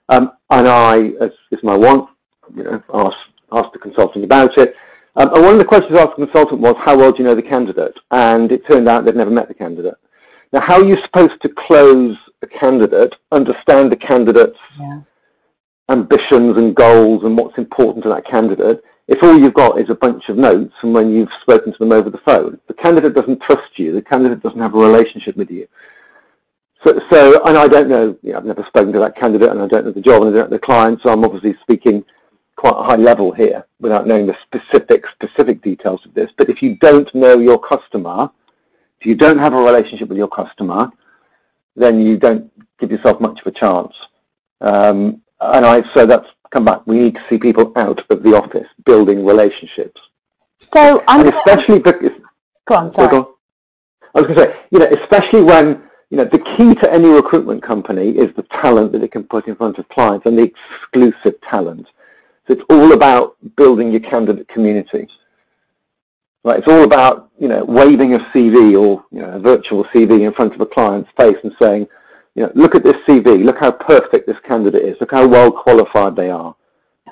Um, 0.10 0.32
and 0.50 0.68
I, 0.68 1.14
as 1.22 1.34
is 1.52 1.64
my 1.64 1.78
want, 1.78 2.10
you 2.56 2.64
know, 2.64 2.84
asked, 2.96 3.30
asked 3.52 3.74
the 3.74 3.80
consultant 3.80 4.26
about 4.26 4.58
it. 4.58 4.76
Um, 5.18 5.34
and 5.36 5.44
one 5.44 5.54
of 5.54 5.60
the 5.60 5.66
questions 5.66 5.96
I 5.96 6.02
asked 6.02 6.18
the 6.18 6.26
consultant 6.26 6.62
was, 6.62 6.76
how 6.78 6.98
well 6.98 7.12
do 7.12 7.20
you 7.20 7.30
know 7.30 7.36
the 7.36 7.44
candidate? 7.44 8.00
And 8.10 8.52
it 8.52 8.66
turned 8.66 8.88
out 8.88 9.06
they'd 9.06 9.16
never 9.16 9.30
met 9.30 9.50
the 9.50 9.54
candidate. 9.54 9.96
Now, 10.52 10.62
how 10.62 10.82
are 10.82 10.84
you 10.84 10.98
supposed 10.98 11.42
to 11.42 11.50
close 11.50 12.18
a 12.42 12.48
candidate, 12.48 13.16
understand 13.32 13.92
the 13.92 13.96
candidate's 13.96 14.60
Yeah. 14.80 15.02
ambitions 15.90 16.58
and 16.58 16.76
goals 16.76 17.24
and 17.24 17.38
what's 17.38 17.58
important 17.58 18.04
to 18.04 18.10
that 18.10 18.26
candidate 18.26 18.82
if 19.08 19.24
all 19.24 19.38
you've 19.38 19.54
got 19.54 19.80
is 19.80 19.90
a 19.90 19.96
bunch 19.96 20.28
of 20.28 20.38
notes 20.38 20.76
from 20.78 20.92
when 20.92 21.10
you've 21.10 21.32
spoken 21.34 21.72
to 21.72 21.80
them 21.80 21.94
over 21.94 22.10
the 22.10 22.18
phone. 22.18 22.60
The 22.68 22.74
candidate 22.74 23.14
doesn't 23.16 23.40
trust 23.42 23.80
you. 23.80 23.94
The 23.94 24.02
candidate 24.02 24.44
doesn't 24.44 24.60
have 24.60 24.76
a 24.76 24.80
relationship 24.80 25.38
with 25.38 25.50
you. 25.50 25.66
So, 26.84 27.00
so 27.10 27.42
and 27.48 27.58
I 27.58 27.68
don't 27.70 27.88
know, 27.88 28.18
you 28.22 28.34
know, 28.34 28.40
I've 28.40 28.46
never 28.46 28.64
spoken 28.64 28.92
to 28.94 29.00
that 29.00 29.16
candidate 29.16 29.50
and 29.50 29.62
I 29.62 29.68
don't 29.68 29.86
know 29.86 29.92
the 29.92 30.02
job 30.02 30.24
and 30.24 30.36
I 30.36 30.38
don't 30.40 30.52
know 30.52 30.58
the 30.58 30.60
client, 30.60 31.02
so 31.02 31.10
I'm 31.10 31.24
obviously 31.24 31.54
speaking 31.62 32.04
quite 32.58 32.76
a 32.78 32.84
high 32.84 32.96
level 32.98 33.32
here 33.32 33.66
without 33.80 34.06
knowing 34.08 34.28
the 34.28 34.34
specific, 34.36 35.08
specific 35.08 35.62
details 35.62 36.06
of 36.06 36.14
this. 36.14 36.32
But 36.36 36.50
if 36.50 36.62
you 36.62 36.76
don't 36.76 37.14
know 37.16 37.40
your 37.40 37.60
customer, 37.60 38.30
if 39.00 39.06
you 39.08 39.16
don't 39.16 39.38
have 39.38 39.54
a 39.54 39.58
relationship 39.58 40.10
with 40.10 40.18
your 40.18 40.28
customer, 40.28 40.92
then 41.78 42.02
you 42.02 42.18
don't 42.18 42.52
give 42.80 42.92
yourself 42.92 43.22
much 43.22 43.42
of 43.42 43.48
a 43.48 43.52
chance. 43.52 44.08
Um, 44.62 45.22
and 45.40 45.66
I, 45.66 45.84
so 45.84 46.06
that's 46.06 46.34
come 46.50 46.66
back. 46.66 46.86
We 46.88 47.00
need 47.00 47.16
to 47.16 47.24
see 47.30 47.38
people 47.38 47.72
out 47.78 48.04
of 48.10 48.24
the 48.24 48.36
office 48.36 48.68
building 48.86 49.26
relationships. 49.26 50.10
So 50.74 51.04
I'm 51.08 51.22
And 51.26 51.34
especially, 51.34 51.80
because, 51.80 52.12
go 52.66 52.76
on, 52.76 52.94
sorry. 52.94 53.10
go 53.10 53.18
on. 53.20 53.34
I 54.16 54.20
was 54.22 54.28
going 54.28 54.40
to 54.40 54.54
say, 54.54 54.60
you 54.72 54.80
know, 54.80 54.86
especially 54.86 55.44
when, 55.44 55.84
you 56.10 56.18
know, 56.18 56.24
the 56.26 56.40
key 56.40 56.74
to 56.76 56.92
any 56.92 57.08
recruitment 57.08 57.62
company 57.62 58.10
is 58.18 58.34
the 58.34 58.44
talent 58.44 58.92
that 58.94 59.04
it 59.04 59.12
can 59.12 59.24
put 59.24 59.48
in 59.48 59.56
front 59.56 59.78
of 59.78 59.88
clients 59.90 60.26
and 60.26 60.38
the 60.38 60.44
exclusive 60.44 61.40
talent. 61.42 61.88
So 62.48 62.54
it's 62.54 62.64
all 62.70 62.94
about 62.94 63.36
building 63.56 63.92
your 63.92 64.00
candidate 64.00 64.48
community. 64.48 65.08
Right, 66.48 66.60
it's 66.60 66.68
all 66.70 66.86
about, 66.86 67.30
you 67.38 67.50
know, 67.50 67.66
waving 67.66 68.14
a 68.14 68.20
CV 68.20 68.82
or, 68.82 69.04
you 69.12 69.22
know, 69.22 69.34
a 69.34 69.38
virtual 69.40 69.84
CV 69.84 70.26
in 70.26 70.32
front 70.32 70.56
of 70.56 70.62
a 70.62 70.66
client's 70.66 71.12
face 71.18 71.36
and 71.44 71.54
saying, 71.62 71.90
you 72.36 72.44
know, 72.44 72.52
look 72.56 72.74
at 72.74 72.86
this 72.86 72.96
CV, 73.06 73.44
look 73.44 73.60
how 73.60 73.70
perfect 73.70 74.28
this 74.28 74.40
candidate 74.40 74.82
is, 74.82 74.96
look 75.02 75.12
how 75.12 75.28
well 75.28 75.52
qualified 75.52 76.16
they 76.16 76.30
are. 76.30 76.56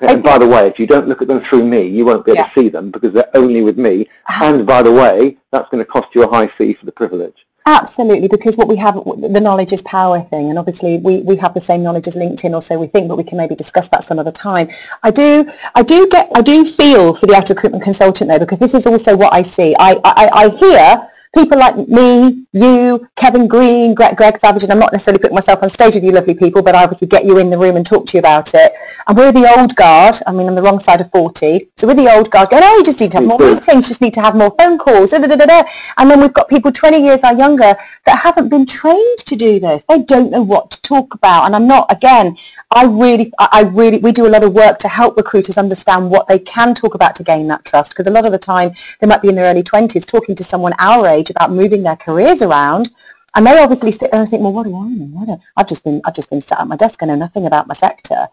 And 0.00 0.22
by 0.22 0.38
the 0.38 0.48
way, 0.48 0.66
if 0.68 0.78
you 0.78 0.86
don't 0.86 1.06
look 1.06 1.20
at 1.20 1.28
them 1.28 1.40
through 1.40 1.66
me, 1.66 1.86
you 1.86 2.06
won't 2.06 2.24
be 2.24 2.30
able 2.32 2.38
Yeah. 2.40 2.46
to 2.48 2.58
see 2.60 2.70
them 2.70 2.90
because 2.90 3.12
they're 3.12 3.28
only 3.34 3.62
with 3.62 3.76
me. 3.76 4.08
Ah. 4.26 4.54
And 4.54 4.66
by 4.66 4.82
the 4.82 4.92
way, 4.92 5.36
that's 5.52 5.68
going 5.68 5.84
to 5.84 5.90
cost 5.90 6.14
you 6.14 6.22
a 6.24 6.28
high 6.28 6.46
fee 6.46 6.72
for 6.72 6.86
the 6.86 6.92
privilege. 6.92 7.45
Absolutely, 7.68 8.28
because 8.28 8.56
what 8.56 8.68
we 8.68 8.76
have, 8.76 8.94
the 8.94 9.40
knowledge 9.40 9.72
is 9.72 9.82
power 9.82 10.20
thing, 10.20 10.50
and 10.50 10.58
obviously 10.58 10.98
we, 10.98 11.22
we 11.22 11.34
have 11.34 11.52
the 11.52 11.60
same 11.60 11.82
knowledge 11.82 12.06
as 12.06 12.14
LinkedIn, 12.14 12.54
or 12.54 12.62
so 12.62 12.78
we 12.78 12.86
think, 12.86 13.08
but 13.08 13.16
we 13.16 13.24
can 13.24 13.36
maybe 13.36 13.56
discuss 13.56 13.88
that 13.88 14.04
some 14.04 14.20
other 14.20 14.30
time. 14.30 14.68
I 15.02 15.10
do, 15.10 15.50
I 15.74 15.82
do 15.82 16.08
get, 16.08 16.30
I 16.36 16.42
do 16.42 16.64
feel 16.70 17.14
for 17.14 17.26
the 17.26 17.34
out 17.34 17.48
recruitment 17.48 17.82
consultant 17.82 18.30
though, 18.30 18.38
because 18.38 18.60
this 18.60 18.72
is 18.72 18.86
also 18.86 19.16
what 19.16 19.34
I 19.34 19.42
see. 19.42 19.74
I, 19.80 20.00
I, 20.04 20.28
I 20.32 20.48
hear 20.50 21.08
people 21.36 21.58
like 21.58 21.76
me, 21.88 22.46
you, 22.52 23.06
Kevin 23.14 23.46
Green, 23.46 23.94
Greg, 23.94 24.16
Greg 24.16 24.40
Savage, 24.40 24.62
and 24.62 24.72
I'm 24.72 24.78
not 24.78 24.90
necessarily 24.90 25.20
putting 25.20 25.34
myself 25.34 25.62
on 25.62 25.68
stage 25.68 25.94
with 25.94 26.02
you 26.02 26.10
lovely 26.12 26.34
people, 26.34 26.62
but 26.62 26.74
I 26.74 26.82
obviously 26.84 27.08
get 27.08 27.26
you 27.26 27.36
in 27.36 27.50
the 27.50 27.58
room 27.58 27.76
and 27.76 27.84
talk 27.84 28.06
to 28.06 28.12
you 28.14 28.20
about 28.20 28.54
it. 28.54 28.72
And 29.06 29.16
we're 29.18 29.32
the 29.32 29.46
old 29.58 29.76
guard, 29.76 30.16
I 30.26 30.32
mean, 30.32 30.48
I'm 30.48 30.54
the 30.54 30.62
wrong 30.62 30.80
side 30.80 31.02
of 31.02 31.10
40, 31.10 31.68
so 31.76 31.86
we're 31.86 31.94
the 31.94 32.10
old 32.10 32.30
guard. 32.30 32.48
Going, 32.48 32.62
oh, 32.64 32.78
you 32.78 32.84
just 32.84 33.00
need 33.00 33.10
to 33.10 33.18
have 33.18 33.26
more 33.26 33.38
Mhm. 33.38 33.54
meetings, 33.56 33.88
just 33.88 34.00
need 34.00 34.14
to 34.14 34.22
have 34.22 34.34
more 34.34 34.54
phone 34.58 34.78
calls, 34.78 35.10
da, 35.10 35.18
da, 35.18 35.36
da, 35.36 35.62
and 35.98 36.10
then 36.10 36.20
we've 36.20 36.32
got 36.32 36.48
people 36.48 36.72
20 36.72 37.02
years 37.02 37.20
or 37.22 37.34
younger 37.34 37.76
that 38.06 38.18
haven't 38.20 38.48
been 38.48 38.64
trained 38.64 39.18
to 39.26 39.36
do 39.36 39.60
this. 39.60 39.82
They 39.88 39.98
don't 39.98 40.30
know 40.30 40.42
what 40.42 40.70
to 40.70 40.80
talk 40.80 41.12
about, 41.14 41.44
and 41.44 41.54
I'm 41.54 41.66
not, 41.66 41.92
again, 41.92 42.36
I 42.74 42.84
really, 42.84 43.30
I 43.38 43.68
really, 43.70 43.98
we 43.98 44.10
do 44.10 44.26
a 44.26 44.32
lot 44.36 44.42
of 44.42 44.54
work 44.54 44.78
to 44.80 44.88
help 44.88 45.16
recruiters 45.16 45.58
understand 45.58 46.10
what 46.10 46.26
they 46.28 46.38
can 46.38 46.74
talk 46.74 46.94
about 46.94 47.14
to 47.16 47.22
gain 47.22 47.46
that 47.48 47.64
trust, 47.66 47.90
because 47.90 48.06
a 48.06 48.10
lot 48.10 48.24
of 48.24 48.32
the 48.32 48.38
time 48.38 48.72
they 49.00 49.06
might 49.06 49.22
be 49.22 49.28
in 49.28 49.34
their 49.34 49.50
early 49.50 49.62
20s 49.62 50.06
talking 50.06 50.34
to 50.34 50.42
someone 50.42 50.72
our 50.78 51.06
age 51.06 51.25
about 51.30 51.50
moving 51.50 51.82
their 51.82 51.96
careers 51.96 52.42
around, 52.42 52.90
and 53.34 53.46
they 53.46 53.58
obviously 53.58 53.92
sit 53.92 54.10
there 54.10 54.20
and 54.20 54.30
think, 54.30 54.42
well, 54.42 54.52
what 54.52 54.64
do 54.64 54.74
I 54.74 54.88
know? 54.88 55.04
What 55.06 55.26
do, 55.26 55.36
I've 55.56 55.68
just 55.68 55.84
been, 55.84 56.00
I've 56.04 56.14
just 56.14 56.30
been 56.30 56.40
sat 56.40 56.60
at 56.60 56.68
my 56.68 56.76
desk, 56.76 57.02
I 57.02 57.06
know 57.06 57.16
nothing 57.16 57.46
about 57.46 57.66
my 57.66 57.74
sector. 57.74 58.26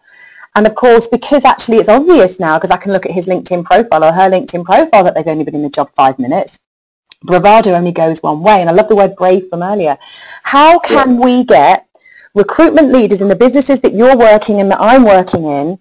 And 0.56 0.66
of 0.66 0.74
course, 0.74 1.08
because 1.08 1.44
actually 1.44 1.78
it's 1.78 1.88
obvious 1.88 2.38
now, 2.38 2.58
because 2.58 2.70
I 2.70 2.76
can 2.76 2.92
look 2.92 3.06
at 3.06 3.12
his 3.12 3.26
LinkedIn 3.26 3.64
profile 3.64 4.04
or 4.04 4.12
her 4.12 4.30
LinkedIn 4.30 4.64
profile 4.64 5.04
that 5.04 5.14
they've 5.14 5.26
only 5.26 5.44
been 5.44 5.56
in 5.56 5.62
the 5.62 5.70
job 5.70 5.90
five 5.96 6.18
minutes, 6.18 6.60
bravado 7.22 7.72
only 7.72 7.92
goes 7.92 8.22
one 8.22 8.40
way. 8.42 8.60
And 8.60 8.70
I 8.70 8.72
love 8.72 8.88
the 8.88 8.96
word 8.96 9.16
brave 9.16 9.48
from 9.48 9.62
earlier. 9.62 9.96
How 10.44 10.78
can 10.78 11.18
we 11.18 11.44
get 11.44 11.88
recruitment 12.34 12.92
leaders 12.92 13.20
in 13.20 13.28
the 13.28 13.36
businesses 13.36 13.80
that 13.80 13.94
you're 13.94 14.16
working 14.16 14.58
in, 14.58 14.68
that 14.68 14.80
I'm 14.80 15.04
working 15.04 15.44
in, 15.44 15.78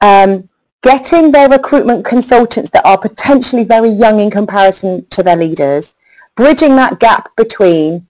um, 0.00 0.48
getting 0.82 1.32
their 1.32 1.48
recruitment 1.48 2.04
consultants 2.04 2.70
that 2.70 2.86
are 2.86 2.98
potentially 2.98 3.64
very 3.64 3.88
young 3.88 4.20
in 4.20 4.30
comparison 4.30 5.06
to 5.10 5.22
their 5.22 5.36
leaders, 5.36 5.94
bridging 6.38 6.76
that 6.76 7.00
gap 7.00 7.34
between 7.36 8.06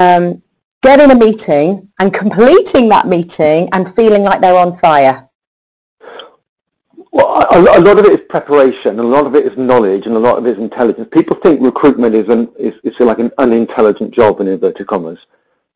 um, 0.00 0.42
getting 0.82 1.12
a 1.12 1.14
meeting 1.14 1.88
and 2.00 2.12
completing 2.12 2.88
that 2.88 3.06
meeting 3.06 3.68
and 3.72 3.94
feeling 3.94 4.24
like 4.24 4.40
they're 4.40 4.58
on 4.58 4.76
fire? 4.78 5.30
Well, 7.12 7.46
a, 7.52 7.80
lot 7.80 7.96
of 7.96 8.04
it 8.06 8.20
is 8.20 8.26
preparation, 8.28 8.98
a 8.98 9.02
lot 9.04 9.24
of 9.24 9.36
it 9.36 9.46
is 9.46 9.56
knowledge, 9.56 10.06
and 10.06 10.16
a 10.16 10.18
lot 10.18 10.36
of 10.36 10.46
it 10.46 10.50
is 10.50 10.58
intelligence. 10.58 11.08
People 11.12 11.36
think 11.36 11.62
recruitment 11.62 12.14
is 12.16 12.28
an 12.28 12.52
is, 12.58 12.74
is 12.82 12.98
like 12.98 13.20
an 13.20 13.30
unintelligent 13.38 14.12
job 14.12 14.40
in 14.40 14.48
inverted 14.48 14.88
commas. 14.88 15.26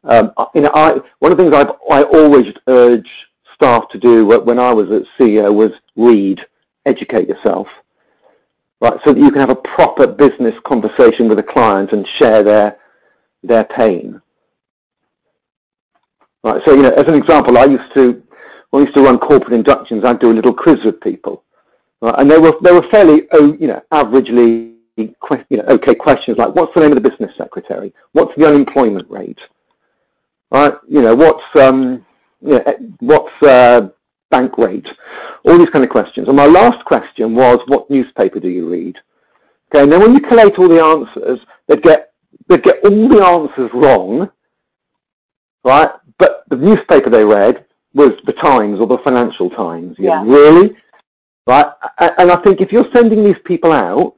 Um, 0.02 0.32
you 0.56 0.62
know, 0.62 0.70
I 0.74 1.00
one 1.20 1.30
of 1.30 1.38
the 1.38 1.44
things 1.44 1.54
I've 1.54 1.70
I 1.90 2.02
always 2.02 2.52
urge 2.66 3.28
staff 3.54 3.88
to 3.90 3.98
do 3.98 4.26
when 4.26 4.58
I 4.58 4.72
was 4.72 4.90
at 4.90 5.06
CEO 5.16 5.54
was 5.54 5.80
read, 5.94 6.44
educate 6.86 7.28
yourself, 7.28 7.81
right, 8.82 9.00
so 9.04 9.12
that 9.14 9.20
you 9.20 9.30
can 9.30 9.40
have 9.40 9.50
a 9.50 9.54
proper 9.54 10.06
business 10.06 10.58
conversation 10.60 11.28
with 11.28 11.38
a 11.38 11.42
client 11.42 11.92
and 11.92 12.06
share 12.06 12.42
their 12.42 12.76
their 13.42 13.64
pain. 13.64 14.20
Right, 16.44 16.62
so 16.64 16.74
you 16.74 16.82
know, 16.82 16.92
as 16.92 17.06
an 17.06 17.14
example, 17.14 17.56
I 17.56 17.64
used 17.64 17.92
to 17.94 18.22
when 18.70 18.82
I 18.82 18.84
used 18.84 18.94
to 18.94 19.04
run 19.04 19.18
corporate 19.18 19.52
inductions, 19.52 20.04
I'd 20.04 20.18
do 20.18 20.32
a 20.32 20.34
little 20.34 20.52
quiz 20.52 20.84
with 20.84 21.00
people, 21.00 21.44
right, 22.02 22.14
and 22.18 22.28
they 22.30 22.38
were 22.38 22.52
they 22.60 22.72
were 22.72 22.82
fairly 22.82 23.28
oh, 23.32 23.56
you 23.58 23.68
know 23.68 23.80
averagely 23.92 24.74
you 24.96 25.14
know 25.56 25.64
okay 25.68 25.94
questions 25.94 26.36
like 26.36 26.54
what's 26.54 26.74
the 26.74 26.80
name 26.80 26.90
of 26.90 27.00
the 27.00 27.08
business 27.08 27.36
secretary, 27.36 27.94
what's 28.12 28.34
the 28.34 28.46
unemployment 28.46 29.08
rate, 29.08 29.48
right, 30.50 30.74
you 30.88 31.00
know 31.00 31.14
what's 31.14 31.54
um 31.56 32.04
you 32.40 32.58
know, 32.58 32.96
what's 32.98 33.42
uh, 33.44 33.88
bank 34.32 34.58
rate, 34.58 34.92
all 35.44 35.58
these 35.58 35.70
kind 35.70 35.84
of 35.84 35.90
questions. 35.90 36.26
And 36.26 36.36
my 36.36 36.46
last 36.46 36.84
question 36.84 37.36
was 37.36 37.60
what 37.66 37.88
newspaper 37.88 38.40
do 38.40 38.48
you 38.48 38.68
read? 38.68 38.98
Okay, 39.68 39.84
and 39.84 39.92
then 39.92 40.00
when 40.00 40.14
you 40.14 40.20
collate 40.20 40.58
all 40.58 40.68
the 40.68 40.82
answers, 40.82 41.46
they'd 41.68 41.82
get 41.82 42.12
they'd 42.48 42.62
get 42.62 42.84
all 42.84 43.08
the 43.08 43.24
answers 43.24 43.72
wrong, 43.72 44.32
right? 45.64 45.90
But 46.18 46.48
the 46.48 46.56
newspaper 46.56 47.10
they 47.10 47.24
read 47.24 47.64
was 47.94 48.16
the 48.22 48.32
Times 48.32 48.80
or 48.80 48.86
the 48.86 48.98
Financial 48.98 49.48
Times. 49.48 49.96
Yeah. 49.98 50.22
Really? 50.24 50.76
Right? 51.46 51.66
And 52.18 52.30
I 52.30 52.36
think 52.36 52.60
if 52.60 52.72
you're 52.72 52.90
sending 52.92 53.24
these 53.24 53.38
people 53.38 53.72
out 53.72 54.14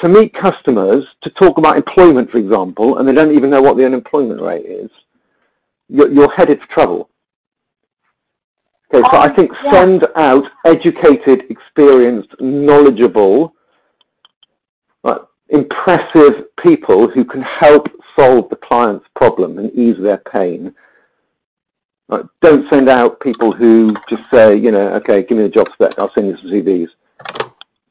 to 0.00 0.08
meet 0.08 0.32
customers 0.32 1.14
to 1.20 1.30
talk 1.30 1.58
about 1.58 1.76
employment, 1.76 2.30
for 2.30 2.38
example, 2.38 2.98
and 2.98 3.06
they 3.06 3.14
don't 3.14 3.32
even 3.32 3.50
know 3.50 3.62
what 3.62 3.76
the 3.76 3.84
unemployment 3.84 4.40
rate 4.40 4.64
is, 4.64 4.90
you're, 5.88 6.10
you're 6.10 6.30
headed 6.30 6.60
for 6.62 6.68
trouble. 6.68 7.10
Okay, 8.92 9.08
so 9.10 9.16
I 9.16 9.28
um, 9.28 9.34
think 9.34 9.54
send 9.56 10.06
out 10.16 10.50
educated, 10.66 11.50
experienced, 11.50 12.38
knowledgeable, 12.40 13.54
right, 15.04 15.20
impressive 15.48 16.54
people 16.56 17.08
who 17.08 17.24
can 17.24 17.42
help 17.42 17.88
solve 18.16 18.50
the 18.50 18.56
client's 18.56 19.08
problem 19.14 19.58
and 19.58 19.70
ease 19.72 19.96
their 19.96 20.18
pain 20.18 20.74
Right, 22.12 22.26
don't 22.42 22.68
send 22.68 22.90
out 22.90 23.20
people 23.20 23.52
who 23.52 23.94
just 24.06 24.28
say, 24.30 24.54
you 24.54 24.70
know, 24.70 24.92
okay, 24.96 25.22
give 25.22 25.38
me 25.38 25.44
the 25.44 25.48
job 25.48 25.70
spec, 25.72 25.98
I'll 25.98 26.10
send 26.10 26.26
you 26.26 26.36
some 26.36 26.50
CVs. 26.50 26.88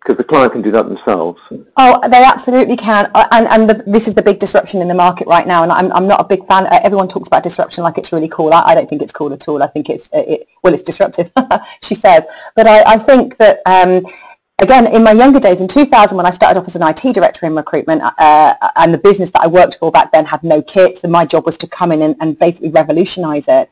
Because 0.02 0.18
the 0.18 0.24
client 0.24 0.52
can 0.54 0.64
do 0.64 0.72
that 0.72 0.88
themselves. 0.88 1.40
Oh, 1.78 2.10
they 2.10 2.24
absolutely 2.24 2.76
can. 2.76 3.12
Uh, 3.14 3.28
and, 3.32 3.48
and 3.48 3.70
the, 3.70 3.84
this 3.86 4.08
is 4.08 4.16
the 4.16 4.24
big 4.24 4.40
disruption 4.40 4.82
in 4.82 4.88
the 4.88 4.96
market 4.96 5.28
right 5.28 5.46
now. 5.46 5.62
And 5.62 5.72
I'm, 5.72 5.92
I'm 5.92 6.08
not 6.08 6.20
a 6.22 6.28
big 6.28 6.46
fan. 6.48 6.66
Uh, 6.66 6.80
everyone 6.84 7.08
talks 7.08 7.28
about 7.28 7.44
disruption 7.44 7.84
like 7.84 8.00
it's 8.00 8.12
really 8.12 8.28
cool. 8.28 8.52
I, 8.52 8.62
I 8.62 8.76
don't 8.76 8.90
think 8.90 9.04
it's 9.04 9.14
cool 9.14 9.32
at 9.32 9.48
all. 9.48 9.62
I 9.62 9.68
think 9.68 9.90
it's, 9.90 10.08
uh, 10.08 10.24
it, 10.28 10.48
well, 10.64 10.74
it's 10.74 10.82
disruptive, 10.82 11.32
she 11.84 11.94
says. 11.94 12.26
But 12.56 12.66
I, 12.66 12.94
I 12.94 12.98
think 12.98 13.38
that 13.38 13.60
um, 13.68 14.04
again, 14.58 14.88
in 14.88 15.04
my 15.04 15.12
younger 15.12 15.40
days, 15.40 15.62
in 15.62 15.68
2000, 15.68 16.18
when 16.18 16.26
I 16.26 16.32
started 16.32 16.60
off 16.60 16.68
as 16.68 16.76
an 16.76 16.82
IT 16.82 17.14
director 17.14 17.46
in 17.46 17.56
recruitment, 17.56 18.02
uh, 18.02 18.54
and 18.78 18.92
the 18.92 18.98
business 18.98 19.30
that 19.32 19.44
I 19.44 19.48
worked 19.48 19.78
for 19.78 19.92
back 19.92 20.12
then 20.12 20.26
had 20.26 20.44
no 20.44 20.64
kits, 20.64 21.04
and 21.04 21.12
my 21.12 21.26
job 21.26 21.46
was 21.46 21.60
to 21.60 21.68
come 21.68 21.92
in 21.92 22.02
and, 22.02 22.16
and 22.20 22.40
basically 22.40 22.72
revolutionise 22.72 23.48
it 23.48 23.70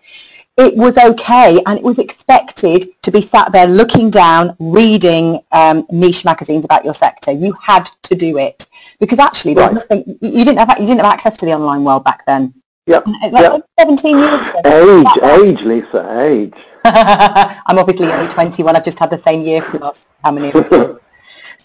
it 0.60 0.75
was 0.75 0.98
okay 0.98 1.62
and 1.66 1.80
it 1.80 1.84
was 1.84 2.00
expected 2.00 2.86
to 3.01 3.12
be 3.12 3.22
sat 3.22 3.51
there 3.54 3.66
looking 3.66 4.10
down, 4.10 4.56
reading 4.60 5.39
um, 5.51 5.88
niche 5.89 6.25
magazines 6.25 6.66
about 6.66 6.84
your 6.84 6.94
sector. 6.94 7.32
You 7.32 7.54
had 7.62 7.89
to 8.04 8.16
do 8.16 8.38
it 8.38 8.68
because 9.00 9.20
actually 9.20 9.51
you 9.51 9.56
didn't 9.56 10.58
have 10.58 10.78
you 10.80 10.86
didn't 10.86 11.00
have 11.00 11.13
access 11.13 11.38
to 11.38 11.46
the 11.46 11.54
online 11.54 11.84
world 11.84 12.04
back 12.04 12.25
then. 12.25 12.54
Yep. 12.88 13.06
Like 13.32 13.32
yep. 13.34 13.62
17 13.80 14.18
years 14.18 14.34
ago. 14.34 14.62
Age, 14.66 15.24
age, 15.24 15.62
Lisa, 15.62 16.22
age. 16.22 16.54
I'm 16.86 17.78
obviously 17.78 18.12
only 18.12 18.34
21. 18.34 18.75
I've 18.75 18.84
just 18.84 19.00
had 19.00 19.12
the 19.12 19.18
same 19.18 19.44
year 19.44 19.62
for 19.62 19.78
the 19.78 19.86
last 19.86 20.08
how 20.24 20.32
many 20.32 20.51
years? 20.54 20.98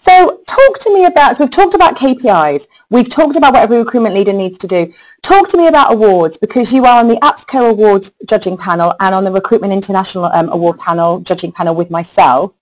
So 0.05 0.39
talk 0.45 0.79
to 0.81 0.93
me 0.93 1.05
about, 1.05 1.35
so 1.35 1.45
we've 1.45 1.51
talked 1.51 1.73
about 1.73 1.97
KPIs. 1.97 2.67
We've 2.89 3.09
talked 3.09 3.35
about 3.35 3.53
what 3.53 3.63
every 3.63 3.77
recruitment 3.77 4.13
leader 4.13 4.33
needs 4.33 4.57
to 4.59 4.67
do. 4.67 4.93
Talk 5.23 5.49
to 5.49 5.57
me 5.57 5.67
about 5.67 5.93
awards 5.93 6.37
because 6.37 6.71
you 6.71 6.85
are 6.85 6.99
on 6.99 7.07
the 7.07 7.15
APSCO 7.15 7.71
Awards 7.71 8.13
judging 8.27 8.57
panel 8.57 8.93
and 8.99 9.15
on 9.15 9.23
the 9.23 9.31
Recruitment 9.31 9.73
International 9.73 10.25
um, 10.25 10.49
Award 10.49 10.79
panel, 10.79 11.19
judging 11.21 11.51
panel 11.51 11.75
with 11.75 11.89
myself. 11.89 12.53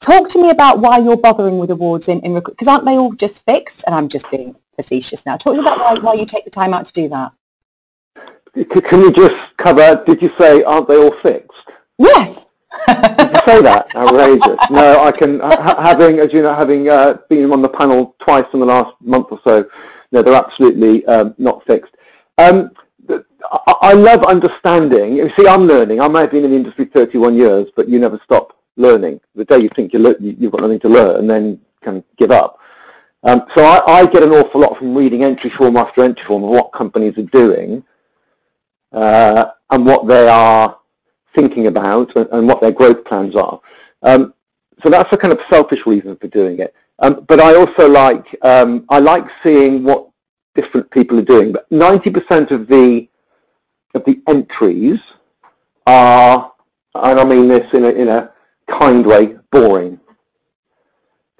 Talk 0.00 0.28
to 0.30 0.42
me 0.42 0.50
about 0.50 0.80
why 0.80 0.98
you're 0.98 1.16
bothering 1.16 1.58
with 1.58 1.70
awards 1.70 2.08
in, 2.08 2.20
in 2.20 2.34
because 2.34 2.66
aren't 2.66 2.84
they 2.84 2.96
all 2.96 3.12
just 3.12 3.44
fixed? 3.44 3.84
And 3.86 3.94
I'm 3.94 4.08
just 4.08 4.30
being 4.30 4.56
facetious 4.76 5.24
now. 5.24 5.36
Talk 5.36 5.54
to 5.54 5.62
me 5.62 5.68
about 5.68 5.78
why, 5.78 5.98
why 6.00 6.14
you 6.14 6.26
take 6.26 6.44
the 6.44 6.50
time 6.50 6.74
out 6.74 6.86
to 6.86 6.92
do 6.92 7.08
that. 7.08 7.32
Can 8.54 9.00
you 9.00 9.12
just 9.12 9.56
cover, 9.56 10.02
did 10.04 10.20
you 10.20 10.30
say, 10.36 10.64
aren't 10.64 10.88
they 10.88 10.96
all 10.96 11.12
fixed? 11.12 11.70
Yes. 11.98 12.46
Say 12.86 13.62
that? 13.62 13.86
Outrageous. 13.96 14.70
No, 14.70 15.02
I 15.02 15.12
can, 15.12 15.40
ha- 15.40 15.80
having, 15.80 16.20
as 16.20 16.32
you 16.32 16.42
know, 16.42 16.54
having 16.54 16.88
uh, 16.88 17.18
been 17.28 17.50
on 17.52 17.62
the 17.62 17.68
panel 17.68 18.14
twice 18.18 18.46
in 18.52 18.60
the 18.60 18.66
last 18.66 18.94
month 19.00 19.28
or 19.30 19.40
so, 19.44 19.64
no, 20.12 20.22
they're 20.22 20.34
absolutely 20.34 21.04
um, 21.06 21.34
not 21.38 21.64
fixed. 21.66 21.94
Um, 22.38 22.70
I 23.82 23.92
love 23.94 24.24
understanding. 24.24 25.14
You 25.14 25.30
see, 25.30 25.46
I'm 25.46 25.62
learning. 25.62 26.00
I 26.00 26.08
may 26.08 26.20
have 26.20 26.30
been 26.30 26.44
in 26.44 26.50
the 26.50 26.56
industry 26.56 26.84
31 26.84 27.34
years, 27.34 27.66
but 27.74 27.88
you 27.88 27.98
never 27.98 28.18
stop 28.22 28.56
learning. 28.76 29.20
The 29.34 29.44
day 29.44 29.58
you 29.58 29.68
think 29.68 29.92
you 29.92 30.16
you've 30.20 30.52
got 30.52 30.60
nothing 30.60 30.80
to 30.80 30.88
learn, 30.88 31.20
and 31.20 31.30
then 31.30 31.60
of 31.86 32.04
give 32.16 32.30
up. 32.30 32.58
Um, 33.22 33.42
so 33.54 33.62
I, 33.62 33.82
I, 33.86 34.06
get 34.06 34.22
an 34.22 34.30
awful 34.30 34.62
lot 34.62 34.78
from 34.78 34.94
reading 34.94 35.24
entry 35.24 35.50
form 35.50 35.76
after 35.76 36.02
entry 36.02 36.24
form 36.24 36.42
of 36.42 36.50
what 36.50 36.72
companies 36.72 37.18
are 37.18 37.22
doing 37.22 37.84
uh, 38.92 39.46
and 39.70 39.84
what 39.84 40.06
they 40.06 40.26
are 40.26 40.78
thinking 41.34 41.66
about 41.66 42.14
and, 42.16 42.28
and 42.32 42.48
what 42.48 42.60
their 42.60 42.72
growth 42.72 43.04
plans 43.04 43.36
are. 43.36 43.60
Um, 44.02 44.34
so 44.82 44.88
that's 44.88 45.12
a 45.12 45.16
kind 45.16 45.32
of 45.32 45.40
selfish 45.48 45.86
reason 45.86 46.16
for 46.16 46.28
doing 46.28 46.58
it. 46.60 46.74
Um, 47.00 47.24
but 47.26 47.40
I 47.40 47.54
also 47.54 47.88
like 47.88 48.36
um, 48.42 48.84
I 48.88 48.98
like 48.98 49.24
seeing 49.42 49.82
what 49.82 50.10
different 50.54 50.90
people 50.90 51.18
are 51.18 51.24
doing. 51.24 51.52
But 51.52 51.68
90% 51.70 52.50
of 52.50 52.66
the 52.66 53.08
of 53.94 54.04
the 54.04 54.22
entries 54.28 55.00
are, 55.86 56.52
and 56.94 57.20
I 57.20 57.24
mean 57.24 57.48
this 57.48 57.72
in 57.74 57.84
a, 57.84 57.90
in 57.90 58.08
a 58.08 58.32
kind 58.66 59.04
way, 59.04 59.36
boring. 59.50 59.98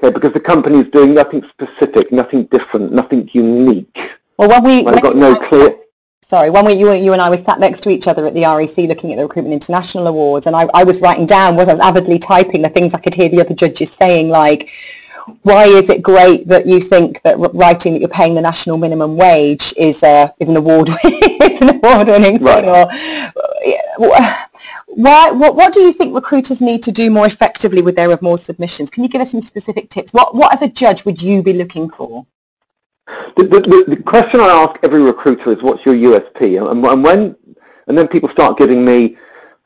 Okay, 0.03 0.13
because 0.13 0.33
the 0.33 0.41
company 0.41 0.79
is 0.79 0.91
doing 0.91 1.15
nothing 1.15 1.43
specific, 1.45 2.11
nothing 2.11 2.45
different, 2.45 2.93
nothing 2.93 3.29
unique. 3.33 4.19
Well, 4.39 4.49
when 4.49 4.65
we 4.65 4.91
they've 4.91 5.03
got 5.03 5.17
no 5.17 5.37
clear. 5.37 5.77
Sorry, 6.31 6.49
when 6.49 6.65
we, 6.65 6.75
you, 6.75 6.93
you 6.93 7.13
and 7.13 7.21
I 7.21 7.29
were 7.29 7.39
sat 7.39 7.59
next 7.59 7.81
to 7.81 7.91
each 7.91 8.07
other 8.07 8.25
at 8.25 8.35
the 8.35 8.45
REC 8.45 8.89
looking 8.89 9.13
at 9.13 9.17
the 9.17 9.25
Recruitment 9.25 9.53
International 9.53 10.07
Awards, 10.07 10.47
and 10.47 10.55
I, 10.55 10.69
I 10.73 10.85
was 10.85 11.01
writing 11.01 11.27
down, 11.27 11.57
was 11.57 11.69
I 11.69 11.73
was 11.73 11.81
avidly 11.81 12.21
typing 12.21 12.63
the 12.63 12.69
things 12.69 12.95
I 12.95 13.01
could 13.01 13.15
hear 13.15 13.29
the 13.29 13.41
other 13.41 13.53
judges 13.53 13.91
saying, 13.91 14.29
like, 14.29 14.71
why 15.43 15.65
is 15.65 15.91
it 15.91 16.05
great 16.05 16.47
that 16.47 16.67
you 16.67 16.81
think 16.81 17.21
that 17.23 17.37
writing 17.53 17.95
that 17.95 17.99
you're 17.99 18.09
paying 18.09 18.37
the 18.37 18.43
national 18.43 18.79
minimum 18.79 19.17
wage 19.17 19.75
is 19.77 20.05
a 20.05 20.33
is 20.39 20.49
an 20.49 20.57
award 20.57 20.91
is 21.05 21.61
an 21.63 21.71
award 21.71 22.07
winning 22.07 22.41
right. 22.41 22.65
thing? 22.65 22.71
Or 23.99 24.21
why 24.87 25.33
what 25.33 25.57
what 25.57 25.75
do 25.75 25.81
you 25.81 25.93
think 25.93 26.15
recruiters 26.15 26.61
need 26.61 26.85
to 26.85 26.93
do 26.93 27.11
more 27.11 27.27
effectively 27.27 27.83
with 27.83 27.97
their 27.97 28.13
award 28.13 28.39
submissions? 28.39 28.89
Can 28.89 29.03
you 29.03 29.09
give 29.09 29.21
us 29.21 29.33
some 29.33 29.43
specific 29.43 29.91
tips? 29.91 30.13
What 30.13 30.37
what 30.37 30.55
as 30.55 30.63
a 30.63 30.69
judge 30.69 31.05
would 31.05 31.21
you 31.21 31.43
be 31.43 31.55
looking 31.55 31.91
for? 31.91 32.25
The, 33.37 33.45
the, 33.45 33.95
the 33.97 34.03
question 34.03 34.41
I 34.41 34.49
ask 34.49 34.79
every 34.83 35.03
recruiter 35.03 35.51
is, 35.51 35.63
"What's 35.63 35.85
your 35.87 35.95
USP?" 35.95 36.59
And, 36.59 36.83
and 36.83 37.03
when 37.03 37.37
and 37.87 37.99
then 37.99 38.07
people 38.07 38.29
start 38.29 38.57
giving 38.57 38.85
me, 38.85 39.17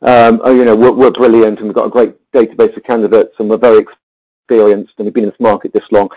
um, 0.03 0.41
"Oh, 0.43 0.55
you 0.55 0.65
know, 0.65 0.77
we're, 0.77 0.95
we're 0.95 1.11
brilliant 1.11 1.59
and 1.59 1.69
we've 1.69 1.75
got 1.75 1.87
a 1.87 1.91
great 1.91 2.15
database 2.33 2.77
of 2.77 2.83
candidates 2.85 3.35
and 3.39 3.49
we're 3.51 3.59
very 3.59 3.79
experienced 3.79 4.95
and 4.99 5.07
we've 5.07 5.15
been 5.15 5.25
in 5.25 5.31
this 5.31 5.41
market 5.41 5.73
this 5.73 5.91
long. 5.93 6.09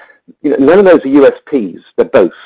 You 0.41 0.51
know, 0.51 0.65
none 0.65 0.79
of 0.79 0.85
those 0.85 1.01
are 1.01 1.31
USPs, 1.31 1.83
they're 1.95 2.05
boasts. 2.05 2.37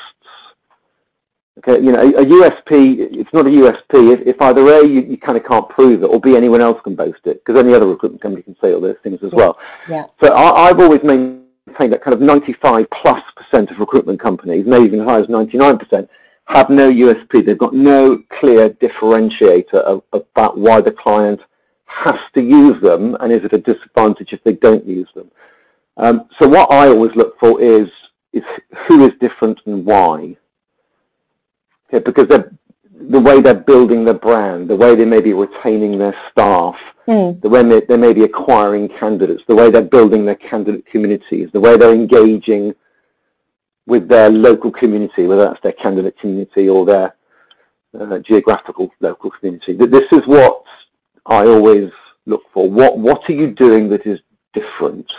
Okay, 1.58 1.84
you 1.84 1.92
know, 1.92 2.00
a, 2.00 2.22
a 2.22 2.24
USP, 2.24 2.98
it's 2.98 3.32
not 3.32 3.46
a 3.46 3.50
USP 3.50 4.12
if, 4.14 4.26
if 4.26 4.42
either 4.42 4.62
A, 4.62 4.84
you, 4.84 5.02
you, 5.02 5.16
kind 5.16 5.38
of 5.38 5.44
can't 5.44 5.68
prove 5.68 6.02
it, 6.02 6.06
or 6.06 6.18
B, 6.18 6.34
anyone 6.34 6.60
else 6.60 6.80
can 6.80 6.96
boast 6.96 7.26
it, 7.26 7.44
because 7.44 7.56
any 7.56 7.74
other 7.74 7.86
recruitment 7.86 8.22
company 8.22 8.42
can 8.42 8.56
say 8.56 8.74
all 8.74 8.80
those 8.80 8.96
things 8.98 9.22
as 9.22 9.30
well. 9.30 9.58
Yeah. 9.88 10.06
So 10.20 10.32
I, 10.32 10.70
I've 10.70 10.80
always 10.80 11.04
maintained 11.04 11.41
that 11.78 12.02
kind 12.02 12.14
of 12.14 12.20
95 12.20 12.90
plus 12.90 13.30
percent 13.32 13.70
of 13.70 13.80
recruitment 13.80 14.20
companies, 14.20 14.66
maybe 14.66 14.84
even 14.84 15.00
as 15.00 15.06
high 15.06 15.20
as 15.20 15.28
99 15.28 15.78
percent, 15.78 16.10
have 16.46 16.70
no 16.70 16.90
USP. 16.90 17.44
They've 17.44 17.58
got 17.58 17.74
no 17.74 18.22
clear 18.28 18.70
differentiator 18.70 19.74
of, 19.74 20.02
about 20.12 20.58
why 20.58 20.80
the 20.80 20.92
client 20.92 21.40
has 21.86 22.20
to 22.34 22.42
use 22.42 22.80
them 22.80 23.16
and 23.20 23.32
is 23.32 23.44
at 23.44 23.52
a 23.52 23.58
disadvantage 23.58 24.32
if 24.32 24.42
they 24.44 24.54
don't 24.54 24.86
use 24.86 25.12
them. 25.12 25.30
Um, 25.96 26.28
so 26.38 26.48
what 26.48 26.70
I 26.70 26.88
always 26.88 27.14
look 27.14 27.38
for 27.38 27.60
is, 27.60 27.90
is 28.32 28.44
who 28.74 29.04
is 29.04 29.12
different 29.20 29.60
and 29.66 29.84
why. 29.84 30.36
Because 31.90 32.28
the 32.28 33.20
way 33.20 33.42
they're 33.42 33.54
building 33.54 34.04
their 34.04 34.14
brand, 34.14 34.68
the 34.68 34.76
way 34.76 34.94
they 34.94 35.04
may 35.04 35.20
be 35.20 35.34
retaining 35.34 35.98
their 35.98 36.14
staff, 36.30 36.91
mm. 37.06 37.40
the 37.40 37.48
way 37.48 37.62
they, 37.62 37.80
they 37.80 37.96
may 37.96 38.12
be 38.12 38.24
acquiring 38.24 38.88
candidates, 38.88 39.44
the 39.46 39.54
way 39.54 39.70
they're 39.70 39.82
building 39.82 40.24
their 40.24 40.36
candidate 40.36 40.86
communities, 40.86 41.50
the 41.50 41.60
way 41.60 41.76
they're 41.76 41.94
engaging 41.94 42.74
with 43.86 44.08
their 44.08 44.30
local 44.30 44.70
community, 44.70 45.26
whether 45.26 45.44
that's 45.44 45.60
their 45.60 45.72
candidate 45.72 46.16
community 46.18 46.68
or 46.68 46.84
their 46.84 47.14
uh, 47.98 48.18
geographical 48.20 48.92
local 49.00 49.30
community. 49.30 49.72
This 49.72 50.12
is 50.12 50.26
what 50.26 50.64
I 51.26 51.46
always 51.46 51.90
look 52.26 52.44
for. 52.52 52.70
What 52.70 52.98
what 52.98 53.28
are 53.28 53.34
you 53.34 53.52
doing 53.52 53.88
that 53.90 54.06
is 54.06 54.20
different? 54.52 55.12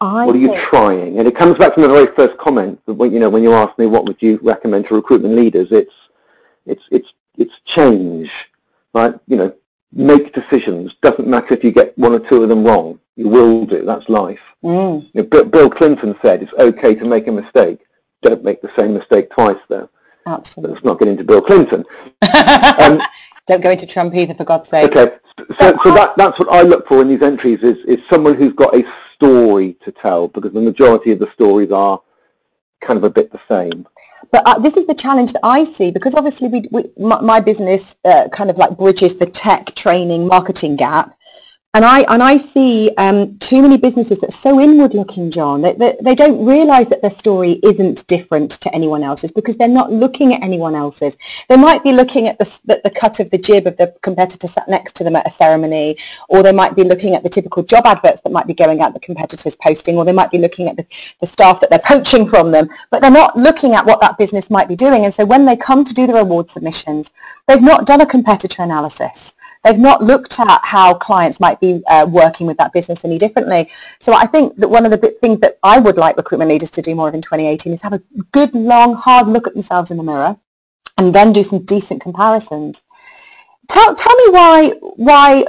I 0.00 0.26
what 0.26 0.34
are 0.34 0.38
you 0.38 0.56
trying? 0.56 1.18
And 1.18 1.28
it 1.28 1.36
comes 1.36 1.56
back 1.58 1.74
from 1.74 1.84
the 1.84 1.88
very 1.88 2.06
first 2.06 2.36
comment. 2.38 2.80
When, 2.86 3.12
you 3.12 3.20
know, 3.20 3.30
when 3.30 3.42
you 3.42 3.52
asked 3.52 3.78
me 3.78 3.86
what 3.86 4.04
would 4.06 4.20
you 4.20 4.38
recommend 4.42 4.86
to 4.86 4.94
recruitment 4.94 5.34
leaders, 5.34 5.68
it's 5.70 5.94
it's 6.66 6.84
it's 6.90 7.14
it's 7.36 7.60
change, 7.64 8.50
right? 8.94 9.14
You 9.26 9.36
know, 9.36 9.56
make 9.92 10.32
decisions. 10.32 10.94
Doesn't 10.94 11.28
matter 11.28 11.54
if 11.54 11.64
you 11.64 11.72
get 11.72 11.96
one 11.98 12.12
or 12.12 12.20
two 12.20 12.42
of 12.42 12.48
them 12.48 12.64
wrong. 12.64 12.98
You 13.16 13.28
will 13.28 13.66
do. 13.66 13.84
That's 13.84 14.08
life. 14.08 14.40
Mm. 14.64 15.08
You 15.12 15.22
know, 15.22 15.44
Bill 15.44 15.70
Clinton 15.70 16.14
said 16.22 16.42
it's 16.42 16.54
okay 16.54 16.94
to 16.94 17.04
make 17.04 17.26
a 17.26 17.32
mistake. 17.32 17.80
Don't 18.22 18.44
make 18.44 18.62
the 18.62 18.72
same 18.76 18.94
mistake 18.94 19.30
twice, 19.30 19.58
though. 19.68 19.90
Absolutely. 20.26 20.74
Let's 20.74 20.84
not 20.84 20.98
get 20.98 21.08
into 21.08 21.24
Bill 21.24 21.42
Clinton. 21.42 21.84
um, 22.80 23.00
Don't 23.46 23.62
go 23.62 23.70
into 23.70 23.86
Trump 23.86 24.14
either, 24.14 24.34
for 24.34 24.44
God's 24.44 24.68
sake. 24.68 24.94
Okay, 24.94 25.16
so, 25.58 25.76
so 25.82 25.94
that, 25.94 26.14
that's 26.16 26.38
what 26.38 26.48
I 26.48 26.62
look 26.62 26.86
for 26.86 27.02
in 27.02 27.08
these 27.08 27.22
entries 27.22 27.62
is, 27.62 27.78
is 27.78 28.06
someone 28.06 28.34
who's 28.34 28.52
got 28.52 28.74
a 28.74 28.84
story 29.14 29.74
to 29.82 29.90
tell 29.90 30.28
because 30.28 30.52
the 30.52 30.60
majority 30.60 31.10
of 31.10 31.18
the 31.18 31.30
stories 31.30 31.72
are 31.72 32.00
kind 32.80 32.96
of 32.96 33.04
a 33.04 33.10
bit 33.10 33.32
the 33.32 33.40
same. 33.48 33.86
But 34.32 34.42
uh, 34.46 34.58
this 34.58 34.78
is 34.78 34.86
the 34.86 34.94
challenge 34.94 35.34
that 35.34 35.44
I 35.44 35.64
see 35.64 35.90
because 35.90 36.14
obviously 36.14 36.48
we, 36.48 36.68
we 36.70 36.84
my, 36.98 37.20
my, 37.20 37.38
business 37.40 37.96
uh, 38.06 38.28
kind 38.32 38.48
of 38.48 38.56
like 38.56 38.78
bridges 38.78 39.18
the 39.18 39.26
tech 39.26 39.74
training 39.74 40.26
marketing 40.26 40.76
gap. 40.76 41.16
And 41.74 41.86
I 41.86 42.02
and 42.02 42.22
I 42.22 42.36
see 42.36 42.92
um, 42.98 43.38
too 43.38 43.62
many 43.62 43.78
businesses 43.78 44.18
that 44.18 44.28
are 44.28 44.32
so 44.32 44.60
inward 44.60 44.92
looking, 44.92 45.30
John, 45.30 45.62
that 45.62 45.78
they, 45.78 45.96
they, 46.02 46.14
don't 46.14 46.44
realise 46.44 46.90
that 46.90 47.00
their 47.00 47.10
story 47.10 47.52
isn't 47.62 48.06
different 48.08 48.50
to 48.60 48.74
anyone 48.74 49.02
else's 49.02 49.32
because 49.32 49.56
they're 49.56 49.68
not 49.68 49.90
looking 49.90 50.34
at 50.34 50.42
anyone 50.42 50.74
else's. 50.74 51.16
They 51.48 51.56
might 51.56 51.82
be 51.82 51.92
looking 51.92 52.28
at 52.28 52.38
the, 52.38 52.44
the, 52.66 52.82
the 52.84 52.90
cut 52.90 53.20
of 53.20 53.30
the 53.30 53.38
jib 53.38 53.66
of 53.66 53.78
the 53.78 53.96
competitor 54.02 54.48
sat 54.48 54.68
next 54.68 54.96
to 54.96 55.04
them 55.04 55.16
at 55.16 55.26
a 55.26 55.30
ceremony, 55.30 55.96
or 56.28 56.42
they 56.42 56.52
might 56.52 56.76
be 56.76 56.84
looking 56.84 57.14
at 57.14 57.22
the 57.22 57.30
typical 57.30 57.62
job 57.62 57.86
adverts 57.86 58.20
that 58.20 58.32
might 58.32 58.46
be 58.46 58.52
going 58.52 58.82
out 58.82 58.92
the 58.92 59.00
competitors 59.00 59.56
posting, 59.56 59.96
or 59.96 60.04
they 60.04 60.12
might 60.12 60.30
be 60.30 60.36
looking 60.36 60.68
at 60.68 60.76
the, 60.76 60.84
the 61.22 61.26
staff 61.26 61.58
that 61.60 61.70
they're 61.70 61.78
poaching 61.78 62.28
from 62.28 62.50
them, 62.50 62.68
but 62.90 63.00
they're 63.00 63.10
not 63.10 63.34
looking 63.34 63.72
at 63.72 63.86
what 63.86 63.98
that 64.02 64.18
business 64.18 64.50
might 64.50 64.68
be 64.68 64.76
doing. 64.76 65.06
And 65.06 65.14
so 65.14 65.24
when 65.24 65.46
they 65.46 65.56
come 65.56 65.84
to 65.84 65.94
do 65.94 66.06
the 66.06 66.12
reward 66.12 66.50
submissions, 66.50 67.12
they've 67.48 67.62
not 67.62 67.86
done 67.86 68.02
a 68.02 68.06
competitor 68.06 68.62
analysis. 68.62 69.32
They've 69.64 69.78
not 69.78 70.02
looked 70.02 70.40
at 70.40 70.60
how 70.64 70.94
clients 70.94 71.38
might 71.38 71.60
be 71.60 71.82
uh, 71.88 72.06
working 72.10 72.46
with 72.46 72.56
that 72.56 72.72
business 72.72 73.04
any 73.04 73.18
differently. 73.18 73.70
So 74.00 74.12
I 74.12 74.26
think 74.26 74.56
that 74.56 74.68
one 74.68 74.84
of 74.84 74.90
the 74.90 74.98
things 75.20 75.38
that 75.40 75.58
I 75.62 75.78
would 75.78 75.96
like 75.96 76.16
recruitment 76.16 76.48
leaders 76.48 76.70
to 76.72 76.82
do 76.82 76.94
more 76.94 77.08
of 77.08 77.14
in 77.14 77.22
2018 77.22 77.72
is 77.72 77.82
have 77.82 77.92
a 77.92 78.02
good, 78.32 78.54
long, 78.54 78.94
hard 78.94 79.28
look 79.28 79.46
at 79.46 79.54
themselves 79.54 79.90
in 79.90 79.98
the 79.98 80.02
mirror 80.02 80.36
and 80.98 81.14
then 81.14 81.32
do 81.32 81.44
some 81.44 81.64
decent 81.64 82.00
comparisons. 82.00 82.82
Tell, 83.68 83.94
tell 83.94 84.16
me 84.16 84.32
why, 84.32 84.72
why 84.96 85.44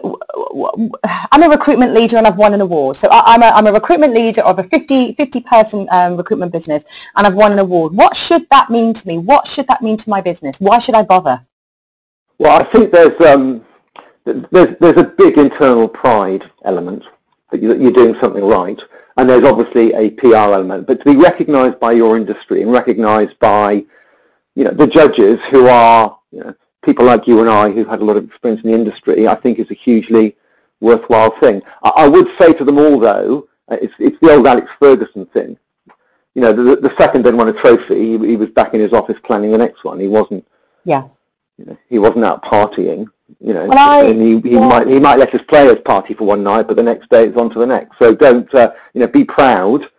I'm 1.32 1.43
a 1.43 1.50
recruitment 1.50 1.93
leader 1.93 2.15
and 2.17 2.27
I've 2.27 2.38
won 2.38 2.53
an 2.53 2.62
award. 2.62 2.96
So 2.96 3.10
I, 3.12 3.34
am 3.34 3.41
a, 3.41 3.48
I'm 3.48 3.67
a 3.67 3.74
recruitment 3.74 4.13
leader 4.13 4.41
of 4.41 4.60
a 4.60 4.63
50, 4.63 5.13
50 5.13 5.41
person 5.41 5.88
um, 5.91 6.17
recruitment 6.17 6.53
business 6.53 6.84
and 7.15 7.25
I've 7.25 7.34
won 7.34 7.51
an 7.51 7.60
award. 7.60 7.93
What 7.93 8.15
should 8.15 8.47
that 8.52 8.69
mean 8.69 8.93
to 8.93 9.08
me? 9.08 9.17
What 9.17 9.47
should 9.47 9.67
that 9.67 9.82
mean 9.82 9.97
to 9.97 10.10
my 10.10 10.21
business? 10.21 10.58
Why 10.60 10.78
should 10.78 10.95
I 10.95 11.04
bother? 11.04 11.47
Well, 12.38 12.62
I 12.62 12.63
think 12.63 12.91
there's, 12.91 13.19
um, 13.21 13.65
there's, 14.25 14.77
there's 14.77 14.97
a 14.97 15.13
big 15.17 15.38
internal 15.38 15.88
pride 15.88 16.49
element 16.65 17.05
that 17.51 17.62
you're 17.62 17.91
doing 17.91 18.15
something 18.15 18.43
right, 18.43 18.81
and 19.17 19.29
there's 19.29 19.43
obviously 19.43 19.93
a 19.93 20.09
PR 20.12 20.36
element. 20.36 20.88
But 20.88 20.99
to 20.99 21.05
be 21.05 21.15
recognised 21.15 21.79
by 21.79 21.91
your 21.91 22.17
industry 22.17 22.62
and 22.62 22.71
recognised 22.71 23.38
by, 23.39 23.86
you 24.55 24.63
know, 24.63 24.71
the 24.71 24.88
judges 24.88 25.43
who 25.45 25.67
are 25.67 26.17
you 26.31 26.43
know, 26.43 26.55
people 26.81 27.05
like 27.05 27.27
you 27.27 27.41
and 27.41 27.49
I 27.49 27.69
who've 27.69 27.88
had 27.88 28.01
a 28.01 28.05
lot 28.05 28.17
of 28.17 28.25
experience 28.25 28.63
in 28.63 28.71
the 28.71 28.77
industry, 28.77 29.27
I 29.27 29.36
think 29.36 29.59
is 29.59 29.69
a 29.71 29.75
hugely 29.75 30.36
worthwhile 30.79 31.31
thing. 31.31 31.62
I, 31.83 31.91
I 31.97 32.07
would 32.07 32.27
say 32.38 32.53
to 32.53 32.63
them 32.63 32.77
all, 32.77 32.99
though, 32.99 33.47
uh, 33.69 33.77
it's, 33.81 33.93
it's 33.99 34.19
the 34.19 34.31
old 34.31 34.47
Alex 34.47 34.71
Ferguson 34.79 35.25
thing. 35.27 35.57
You 36.36 36.41
know, 36.41 36.53
the, 36.53 36.75
the 36.75 36.95
second 36.95 37.23
didn't 37.23 37.38
win 37.38 37.49
a 37.49 37.53
trophy. 37.53 37.95
He, 37.95 38.27
he 38.27 38.36
was 38.36 38.49
back 38.49 38.73
in 38.73 38.79
his 38.79 38.93
office 38.93 39.19
planning 39.19 39.51
the 39.51 39.57
next 39.57 39.83
one. 39.83 39.99
He 39.99 40.07
wasn't. 40.07 40.47
Yeah. 40.83 41.07
You 41.57 41.65
know, 41.65 41.77
he 41.88 41.99
wasn't 41.99 42.25
out 42.25 42.43
partying. 42.43 43.07
You 43.39 43.53
know, 43.53 43.67
I, 43.71 44.05
and 44.05 44.21
he, 44.21 44.39
he 44.41 44.55
might 44.55 44.88
he 44.88 44.99
might 44.99 45.15
let 45.15 45.29
us 45.29 45.39
his 45.39 45.41
players 45.43 45.79
party 45.79 46.13
for 46.13 46.25
one 46.25 46.43
night, 46.43 46.67
but 46.67 46.75
the 46.75 46.83
next 46.83 47.09
day 47.09 47.25
it's 47.25 47.38
on 47.38 47.49
to 47.51 47.59
the 47.59 47.65
next. 47.65 47.97
So 47.97 48.13
don't 48.15 48.53
uh, 48.53 48.71
you 48.93 49.01
know 49.01 49.07
be 49.07 49.23
proud, 49.25 49.89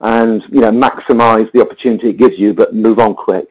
and 0.00 0.42
you 0.48 0.60
know 0.60 0.70
maximise 0.70 1.50
the 1.52 1.60
opportunity 1.60 2.10
it 2.10 2.16
gives 2.16 2.38
you, 2.38 2.54
but 2.54 2.74
move 2.74 2.98
on 2.98 3.14
quick. 3.14 3.46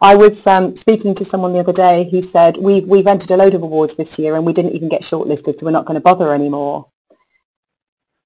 I 0.00 0.14
was 0.14 0.46
um, 0.46 0.76
speaking 0.76 1.14
to 1.14 1.24
someone 1.24 1.52
the 1.52 1.60
other 1.60 1.72
day 1.72 2.08
who 2.10 2.22
said 2.22 2.58
we've 2.58 2.86
we've 2.86 3.06
entered 3.06 3.30
a 3.30 3.36
load 3.36 3.54
of 3.54 3.62
awards 3.62 3.94
this 3.94 4.18
year 4.18 4.36
and 4.36 4.44
we 4.44 4.52
didn't 4.52 4.72
even 4.72 4.88
get 4.88 5.02
shortlisted, 5.02 5.58
so 5.58 5.66
we're 5.66 5.72
not 5.72 5.86
going 5.86 5.98
to 5.98 6.02
bother 6.02 6.34
anymore. 6.34 6.90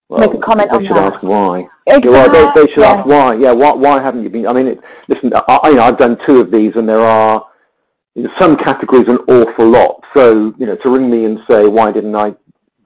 Well, 0.08 0.20
Make 0.20 0.34
a 0.34 0.42
comment 0.42 0.72
on 0.72 0.82
that. 0.82 0.88
They 0.88 0.88
should 0.88 0.96
ask 0.96 1.22
why. 1.22 1.68
Exactly. 1.86 2.10
Yeah, 2.10 2.26
well, 2.26 2.54
they, 2.54 2.60
they 2.60 2.72
should 2.72 2.82
yeah. 2.82 2.88
ask 2.88 3.06
why. 3.06 3.34
Yeah, 3.34 3.52
why, 3.52 3.74
why 3.74 4.02
haven't 4.02 4.24
you 4.24 4.30
been? 4.30 4.46
I 4.48 4.52
mean, 4.52 4.66
it, 4.66 4.80
listen, 5.06 5.32
I, 5.32 5.68
you 5.68 5.76
know, 5.76 5.82
I've 5.82 5.98
done 5.98 6.16
two 6.16 6.40
of 6.40 6.50
these, 6.50 6.74
and 6.74 6.88
there 6.88 6.98
are 6.98 7.46
some 8.36 8.56
categories 8.56 9.08
an 9.08 9.18
awful 9.28 9.68
lot. 9.68 10.04
So, 10.12 10.54
you 10.58 10.66
know, 10.66 10.76
to 10.76 10.90
ring 10.90 11.10
me 11.10 11.24
and 11.24 11.42
say, 11.48 11.66
why 11.66 11.92
didn't 11.92 12.14
I 12.14 12.34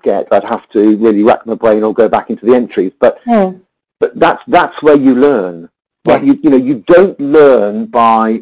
get, 0.02 0.28
I'd 0.32 0.44
have 0.44 0.68
to 0.70 0.96
really 0.98 1.22
rack 1.22 1.46
my 1.46 1.54
brain 1.54 1.82
or 1.82 1.94
go 1.94 2.08
back 2.08 2.30
into 2.30 2.44
the 2.46 2.54
entries. 2.54 2.92
But, 2.98 3.22
mm. 3.24 3.60
but 4.00 4.14
that's, 4.18 4.42
that's 4.46 4.82
where 4.82 4.96
you 4.96 5.14
learn. 5.14 5.70
Right? 6.06 6.22
You, 6.22 6.38
you 6.42 6.50
know, 6.50 6.56
you 6.56 6.84
don't 6.87 7.18
learn 7.18 7.87
by, 7.87 8.40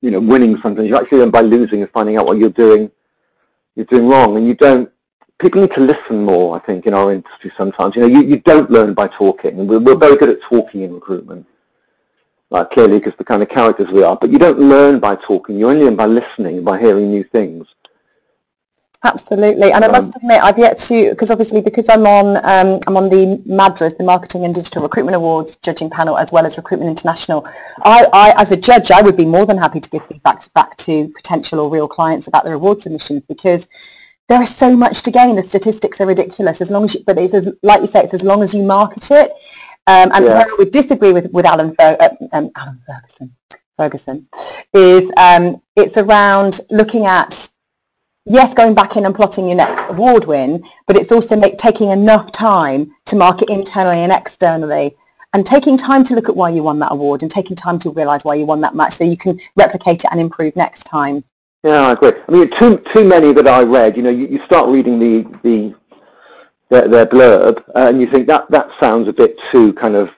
you 0.00 0.10
know, 0.10 0.20
winning 0.20 0.56
something. 0.58 0.86
You 0.86 0.96
actually 0.96 1.18
learn 1.18 1.30
by 1.30 1.42
losing 1.42 1.82
and 1.82 1.90
finding 1.90 2.16
out 2.16 2.26
what 2.26 2.38
you're 2.38 2.48
doing, 2.48 2.90
you're 3.74 3.86
doing 3.86 4.08
wrong. 4.08 4.38
And 4.38 4.46
you 4.46 4.54
don't, 4.54 4.90
people 5.38 5.60
need 5.60 5.72
to 5.72 5.80
listen 5.80 6.24
more, 6.24 6.56
I 6.56 6.60
think, 6.60 6.86
in 6.86 6.94
our 6.94 7.12
industry 7.12 7.52
sometimes. 7.58 7.94
You 7.94 8.02
know, 8.02 8.08
you, 8.08 8.22
you 8.22 8.40
don't 8.40 8.70
learn 8.70 8.94
by 8.94 9.08
talking. 9.08 9.66
We're, 9.66 9.80
we're 9.80 9.98
very 9.98 10.16
good 10.16 10.30
at 10.30 10.40
talking 10.40 10.80
in 10.80 10.94
recruitment 10.94 11.46
like 12.50 12.70
clearly 12.70 12.98
because 12.98 13.14
the 13.16 13.24
kind 13.24 13.42
of 13.42 13.48
characters 13.48 13.88
we 13.88 14.02
are. 14.02 14.16
But 14.16 14.30
you 14.30 14.38
don't 14.38 14.58
learn 14.58 15.00
by 15.00 15.16
talking. 15.16 15.56
You 15.56 15.68
only 15.68 15.84
learn 15.84 15.96
by 15.96 16.06
listening, 16.06 16.64
by 16.64 16.78
hearing 16.78 17.10
new 17.10 17.24
things. 17.24 17.66
Absolutely, 19.04 19.70
and 19.70 19.84
I 19.84 19.88
must 19.88 20.06
um, 20.06 20.12
admit 20.16 20.42
I've 20.42 20.58
yet 20.58 20.78
to 20.80 21.10
because 21.10 21.30
obviously 21.30 21.60
because 21.60 21.88
I'm 21.88 22.06
on 22.06 22.38
um, 22.38 22.80
I'm 22.88 22.96
on 22.96 23.08
the 23.08 23.40
MADRAS, 23.46 23.98
the 23.98 24.04
Marketing 24.04 24.44
and 24.44 24.54
Digital 24.54 24.82
Recruitment 24.82 25.14
Awards 25.14 25.56
judging 25.58 25.90
panel, 25.90 26.18
as 26.18 26.32
well 26.32 26.44
as 26.44 26.56
Recruitment 26.56 26.90
International. 26.90 27.46
I, 27.84 28.06
I, 28.12 28.34
as 28.36 28.50
a 28.50 28.56
judge, 28.56 28.90
I 28.90 29.02
would 29.02 29.16
be 29.16 29.26
more 29.26 29.46
than 29.46 29.58
happy 29.58 29.80
to 29.80 29.90
give 29.90 30.04
feedback 30.06 30.40
to, 30.40 30.50
back 30.50 30.76
to 30.78 31.08
potential 31.14 31.60
or 31.60 31.70
real 31.70 31.86
clients 31.86 32.26
about 32.26 32.44
their 32.44 32.54
award 32.54 32.80
submissions 32.80 33.22
because 33.28 33.68
there 34.28 34.42
is 34.42 34.52
so 34.52 34.76
much 34.76 35.02
to 35.02 35.12
gain. 35.12 35.36
The 35.36 35.44
statistics 35.44 36.00
are 36.00 36.06
ridiculous. 36.06 36.60
As 36.60 36.70
long 36.70 36.84
as, 36.84 36.94
you, 36.94 37.04
but 37.06 37.16
it's 37.16 37.34
as, 37.34 37.54
like 37.62 37.82
you 37.82 37.86
say, 37.86 38.02
it's 38.02 38.14
as 38.14 38.24
long 38.24 38.42
as 38.42 38.54
you 38.54 38.62
market 38.62 39.08
it 39.12 39.30
um, 39.86 40.10
and 40.12 40.24
yeah. 40.24 40.34
where 40.34 40.46
I 40.46 40.56
would 40.58 40.72
disagree 40.72 41.12
with, 41.12 41.30
with 41.32 41.46
Alan, 41.46 41.74
Fer- 41.74 41.96
uh, 42.00 42.08
um, 42.32 42.50
Alan 42.56 42.80
Ferguson, 42.86 43.36
Ferguson 43.78 44.28
is 44.72 45.10
um, 45.16 45.62
it's 45.76 45.96
around 45.96 46.60
looking 46.70 47.06
at, 47.06 47.48
yes, 48.24 48.54
going 48.54 48.74
back 48.74 48.96
in 48.96 49.06
and 49.06 49.14
plotting 49.14 49.46
your 49.46 49.56
next 49.56 49.90
award 49.90 50.24
win, 50.24 50.64
but 50.86 50.96
it's 50.96 51.12
also 51.12 51.36
make, 51.36 51.58
taking 51.58 51.90
enough 51.90 52.32
time 52.32 52.90
to 53.06 53.16
market 53.16 53.48
internally 53.50 53.98
and 53.98 54.12
externally 54.12 54.96
and 55.32 55.44
taking 55.44 55.76
time 55.76 56.02
to 56.02 56.14
look 56.14 56.28
at 56.28 56.36
why 56.36 56.48
you 56.48 56.62
won 56.62 56.78
that 56.78 56.92
award 56.92 57.22
and 57.22 57.30
taking 57.30 57.56
time 57.56 57.78
to 57.78 57.90
realise 57.90 58.24
why 58.24 58.34
you 58.34 58.46
won 58.46 58.60
that 58.62 58.74
match 58.74 58.94
so 58.94 59.04
you 59.04 59.16
can 59.16 59.38
replicate 59.54 60.02
it 60.02 60.08
and 60.10 60.20
improve 60.20 60.56
next 60.56 60.84
time. 60.84 61.22
Yeah, 61.62 61.88
I 61.88 61.92
agree. 61.92 62.12
I 62.28 62.32
mean, 62.32 62.50
too 62.50 62.78
too 62.78 63.06
many 63.06 63.32
that 63.32 63.46
I 63.46 63.62
read. 63.62 63.96
You 63.96 64.02
know, 64.04 64.10
you, 64.10 64.26
you 64.28 64.38
start 64.40 64.70
reading 64.70 64.98
the 64.98 65.22
the 65.42 65.74
their, 66.68 66.88
their 66.88 67.06
blurb, 67.06 67.62
and 67.74 68.00
you 68.00 68.06
think 68.06 68.26
that 68.26 68.50
that 68.50 68.70
sounds 68.78 69.08
a 69.08 69.12
bit 69.12 69.38
too 69.50 69.72
kind 69.72 69.94
of 69.94 70.14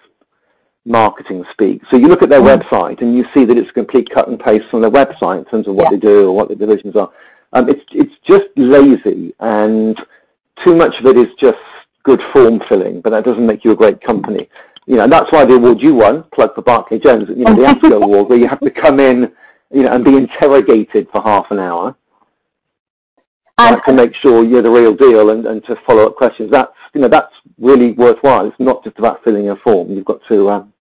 marketing 0.86 1.44
speak. 1.44 1.84
So 1.86 1.96
you 1.96 2.08
look 2.08 2.22
at 2.22 2.30
their 2.30 2.40
mm. 2.40 2.56
website 2.56 3.02
and 3.02 3.14
you 3.14 3.24
see 3.34 3.44
that 3.44 3.58
it's 3.58 3.70
a 3.70 3.74
complete 3.74 4.08
cut 4.08 4.28
and 4.28 4.40
paste 4.40 4.66
from 4.66 4.80
their 4.80 4.90
website 4.90 5.38
in 5.38 5.44
terms 5.44 5.68
of 5.68 5.74
what 5.74 5.84
yeah. 5.84 5.90
they 5.90 5.98
do 5.98 6.30
or 6.30 6.36
what 6.36 6.48
the 6.48 6.56
divisions 6.56 6.96
are. 6.96 7.12
Um, 7.52 7.68
it's 7.68 7.84
it's 7.92 8.18
just 8.18 8.48
lazy, 8.56 9.32
and 9.40 9.98
too 10.56 10.76
much 10.76 11.00
of 11.00 11.06
it 11.06 11.16
is 11.16 11.34
just 11.34 11.58
good 12.02 12.20
form 12.20 12.60
filling, 12.60 13.00
but 13.00 13.10
that 13.10 13.24
doesn't 13.24 13.46
make 13.46 13.64
you 13.64 13.72
a 13.72 13.76
great 13.76 14.00
company. 14.00 14.48
You 14.86 14.96
know, 14.96 15.04
and 15.04 15.12
that's 15.12 15.32
why 15.32 15.44
the 15.44 15.54
award 15.54 15.82
you 15.82 15.94
won, 15.94 16.24
plug 16.24 16.54
for 16.54 16.62
Barclay 16.62 16.98
Jones, 16.98 17.28
you 17.28 17.44
know, 17.44 17.54
the 17.54 17.62
APSCO 17.88 18.02
award, 18.02 18.28
where 18.28 18.38
you 18.38 18.48
have 18.48 18.60
to 18.60 18.70
come 18.70 19.00
in, 19.00 19.32
you 19.70 19.82
know, 19.82 19.94
and 19.94 20.04
be 20.04 20.16
interrogated 20.16 21.08
for 21.10 21.22
half 21.22 21.50
an 21.50 21.58
hour 21.58 21.96
and, 23.58 23.82
to 23.84 23.92
make 23.92 24.14
sure 24.14 24.44
you're 24.44 24.62
the 24.62 24.70
real 24.70 24.94
deal 24.94 25.30
and, 25.30 25.46
and 25.46 25.64
to 25.64 25.76
follow 25.76 26.06
up 26.06 26.16
questions. 26.16 26.50
That's 26.50 26.72
you 26.94 27.00
know 27.00 27.08
that's 27.08 27.40
really 27.58 27.92
worthwhile. 27.92 28.46
It's 28.46 28.60
not 28.60 28.84
just 28.84 28.98
about 28.98 29.22
filling 29.24 29.48
a 29.50 29.56
form. 29.56 29.90
You've 29.90 30.04
got 30.04 30.22
to 30.24 30.48
um, 30.50 30.72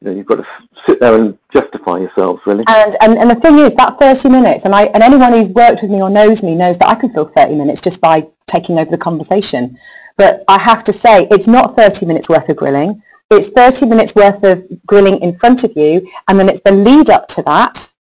you 0.00 0.10
know, 0.10 0.16
you've 0.16 0.26
got 0.26 0.36
to 0.36 0.46
sit 0.86 0.98
there 0.98 1.14
and 1.14 1.38
justify 1.52 1.98
yourselves, 1.98 2.40
really. 2.46 2.64
And, 2.68 2.96
and, 3.02 3.18
and 3.18 3.30
the 3.30 3.34
thing 3.34 3.58
is, 3.58 3.74
that 3.74 3.98
30 3.98 4.30
minutes, 4.30 4.64
and, 4.64 4.74
I, 4.74 4.84
and 4.84 5.02
anyone 5.02 5.32
who's 5.32 5.50
worked 5.50 5.82
with 5.82 5.90
me 5.90 6.00
or 6.00 6.08
knows 6.08 6.42
me 6.42 6.54
knows 6.54 6.78
that 6.78 6.88
I 6.88 6.94
can 6.94 7.12
fill 7.12 7.26
30 7.26 7.56
minutes 7.56 7.82
just 7.82 8.00
by 8.00 8.26
taking 8.46 8.78
over 8.78 8.90
the 8.90 8.98
conversation. 8.98 9.78
But 10.16 10.42
I 10.48 10.58
have 10.58 10.84
to 10.84 10.92
say, 10.92 11.28
it's 11.30 11.46
not 11.46 11.76
30 11.76 12.06
minutes 12.06 12.30
worth 12.30 12.48
of 12.48 12.56
grilling. 12.56 13.02
It's 13.30 13.50
30 13.50 13.86
minutes 13.86 14.14
worth 14.14 14.42
of 14.42 14.66
grilling 14.86 15.20
in 15.20 15.38
front 15.38 15.64
of 15.64 15.72
you, 15.76 16.10
and 16.28 16.38
then 16.38 16.48
it's 16.48 16.62
the 16.62 16.72
lead 16.72 17.10
up 17.10 17.28
to 17.28 17.42
that 17.42 17.92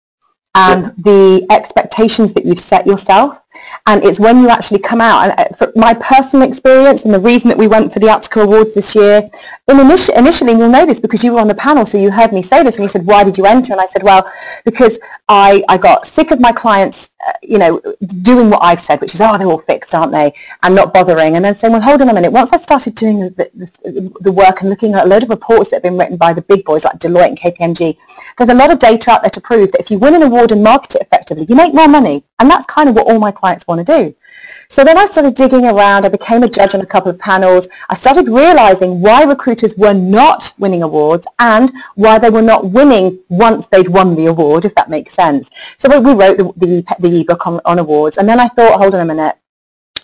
and 0.55 0.85
yeah. 0.85 0.91
the 0.97 1.47
expectations 1.51 2.33
that 2.33 2.45
you've 2.45 2.59
set 2.59 2.88
yourself. 2.88 3.38
And 3.85 4.03
it's 4.03 4.19
when 4.19 4.39
you 4.39 4.49
actually 4.49 4.79
come 4.79 5.01
out. 5.01 5.29
And 5.37 5.61
uh, 5.61 5.71
my 5.75 5.93
personal 5.95 6.47
experience 6.47 7.05
and 7.05 7.13
the 7.13 7.19
reason 7.19 7.49
that 7.49 7.57
we 7.57 7.67
went 7.67 7.91
for 7.93 7.99
the 7.99 8.07
APSCO 8.07 8.43
Awards 8.43 8.73
this 8.73 8.93
year, 8.95 9.29
initially, 9.67 10.17
initially, 10.17 10.51
and 10.51 10.59
you'll 10.59 10.69
know 10.69 10.85
this 10.85 10.99
because 10.99 11.23
you 11.23 11.33
were 11.33 11.39
on 11.39 11.47
the 11.47 11.55
panel, 11.55 11.85
so 11.85 11.97
you 11.97 12.11
heard 12.11 12.31
me 12.31 12.41
say 12.41 12.63
this, 12.63 12.75
and 12.75 12.83
you 12.83 12.89
said, 12.89 13.05
why 13.05 13.23
did 13.23 13.37
you 13.37 13.45
enter? 13.45 13.71
And 13.71 13.81
I 13.81 13.87
said, 13.87 14.03
well, 14.03 14.29
because 14.65 14.99
I, 15.27 15.63
I 15.69 15.77
got 15.77 16.05
sick 16.05 16.31
of 16.31 16.39
my 16.39 16.51
clients, 16.51 17.09
uh, 17.27 17.31
you 17.41 17.57
know, 17.57 17.81
doing 18.21 18.49
what 18.49 18.63
I've 18.63 18.79
said, 18.79 19.01
which 19.01 19.13
is, 19.13 19.21
oh, 19.21 19.37
they're 19.37 19.47
all 19.47 19.59
fixed, 19.59 19.93
aren't 19.93 20.11
they? 20.11 20.33
And 20.63 20.75
not 20.75 20.93
bothering. 20.93 21.35
And 21.35 21.45
then 21.45 21.55
saying, 21.55 21.73
well, 21.73 21.81
hold 21.81 22.01
on 22.01 22.09
a 22.09 22.13
minute. 22.13 22.31
Once 22.31 22.51
I 22.53 22.57
started 22.57 22.95
doing 22.95 23.19
the, 23.19 23.49
the, 23.53 24.13
the 24.21 24.31
work 24.31 24.61
and 24.61 24.69
looking 24.69 24.93
at 24.93 25.05
a 25.05 25.07
load 25.07 25.23
of 25.23 25.29
reports 25.29 25.69
that 25.69 25.77
have 25.77 25.83
been 25.83 25.97
written 25.97 26.17
by 26.17 26.33
the 26.33 26.41
big 26.41 26.65
boys 26.65 26.83
like 26.83 26.99
Deloitte 26.99 27.29
and 27.29 27.39
KPMG, 27.39 27.97
there's 28.37 28.49
a 28.49 28.53
lot 28.53 28.71
of 28.71 28.79
data 28.79 29.11
out 29.11 29.21
there 29.21 29.29
to 29.29 29.41
prove 29.41 29.71
that 29.71 29.81
if 29.81 29.91
you 29.91 29.99
win 29.99 30.15
an 30.15 30.23
award 30.23 30.51
and 30.51 30.63
market 30.63 30.95
it 30.95 31.01
effectively, 31.01 31.45
you 31.47 31.55
make 31.55 31.73
more 31.73 31.87
money. 31.87 32.23
And 32.39 32.49
that's 32.49 32.65
kind 32.65 32.89
of 32.89 32.95
what 32.95 33.08
all 33.08 33.19
my 33.19 33.32
clients 33.32 33.67
want 33.67 33.86
to 33.86 33.97
do. 33.99 34.15
So 34.69 34.84
then 34.84 34.97
I 34.97 35.06
started 35.06 35.36
digging 35.36 35.65
around. 35.65 36.06
I 36.06 36.10
became 36.10 36.43
a 36.43 36.49
judge 36.49 36.75
on 36.75 36.82
a 36.82 36.86
couple 36.86 37.12
of 37.12 37.19
panels. 37.19 37.67
I 37.89 37.95
started 37.95 38.28
realizing 38.28 39.02
why 39.02 39.23
recruiters 39.23 39.75
were 39.75 39.93
not 39.93 40.54
winning 40.58 40.84
awards 40.84 41.25
and 41.39 41.71
why 41.95 42.19
they 42.19 42.30
were 42.30 42.41
not 42.41 42.71
winning 42.71 43.19
once 43.30 43.65
they'd 43.67 43.88
won 43.88 44.15
the 44.15 44.28
award, 44.28 44.65
if 44.65 44.75
that 44.75 44.89
makes 44.89 45.13
sense. 45.13 45.49
So 45.78 45.89
we 45.99 46.13
wrote 46.13 46.38
the, 46.38 46.54
the, 46.56 46.95
the 46.99 47.21
ebook 47.21 47.47
on, 47.47 47.60
on 47.65 47.80
awards. 47.80 48.17
And 48.17 48.30
then 48.30 48.39
I 48.39 48.47
thought, 48.47 48.80
hold 48.80 48.95
on 48.95 49.02
a 49.02 49.06
minute. 49.06 49.36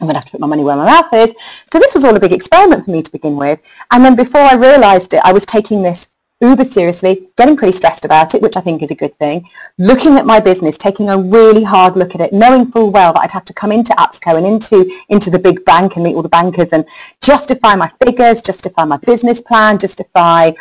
I'm 0.01 0.07
going 0.07 0.15
to 0.15 0.19
have 0.19 0.25
to 0.25 0.31
put 0.31 0.41
my 0.41 0.47
money 0.47 0.63
where 0.63 0.75
my 0.75 0.85
mouth 0.85 1.13
is. 1.13 1.33
So 1.71 1.79
this 1.79 1.93
was 1.93 2.03
all 2.03 2.15
a 2.15 2.19
big 2.19 2.33
experiment 2.33 2.85
for 2.85 2.91
me 2.91 3.01
to 3.01 3.11
begin 3.11 3.37
with. 3.37 3.59
And 3.91 4.03
then 4.03 4.15
before 4.15 4.41
I 4.41 4.55
realized 4.55 5.13
it, 5.13 5.21
I 5.23 5.31
was 5.31 5.45
taking 5.45 5.83
this 5.83 6.09
uber 6.41 6.65
seriously, 6.65 7.29
getting 7.37 7.55
pretty 7.55 7.75
stressed 7.75 8.05
about 8.05 8.35
it, 8.35 8.41
which 8.41 8.57
I 8.57 8.61
think 8.61 8.83
is 8.83 8.91
a 8.91 8.95
good 8.95 9.17
thing, 9.17 9.47
looking 9.77 10.17
at 10.17 10.25
my 10.25 10.39
business, 10.39 10.77
taking 10.77 11.09
a 11.09 11.17
really 11.17 11.63
hard 11.63 11.95
look 11.95 12.13
at 12.13 12.21
it, 12.21 12.33
knowing 12.33 12.71
full 12.71 12.91
well 12.91 13.13
that 13.13 13.21
I'd 13.21 13.31
have 13.31 13.45
to 13.45 13.53
come 13.53 13.71
into 13.71 13.93
APSCO 13.93 14.37
and 14.37 14.45
into, 14.45 15.01
into 15.09 15.29
the 15.29 15.39
big 15.39 15.63
bank 15.65 15.95
and 15.95 16.03
meet 16.03 16.15
all 16.15 16.21
the 16.21 16.29
bankers 16.29 16.69
and 16.71 16.85
justify 17.21 17.75
my 17.75 17.91
figures, 18.03 18.41
justify 18.41 18.83
my 18.85 18.97
business 18.97 19.39
plan, 19.39 19.79
justify 19.79 20.51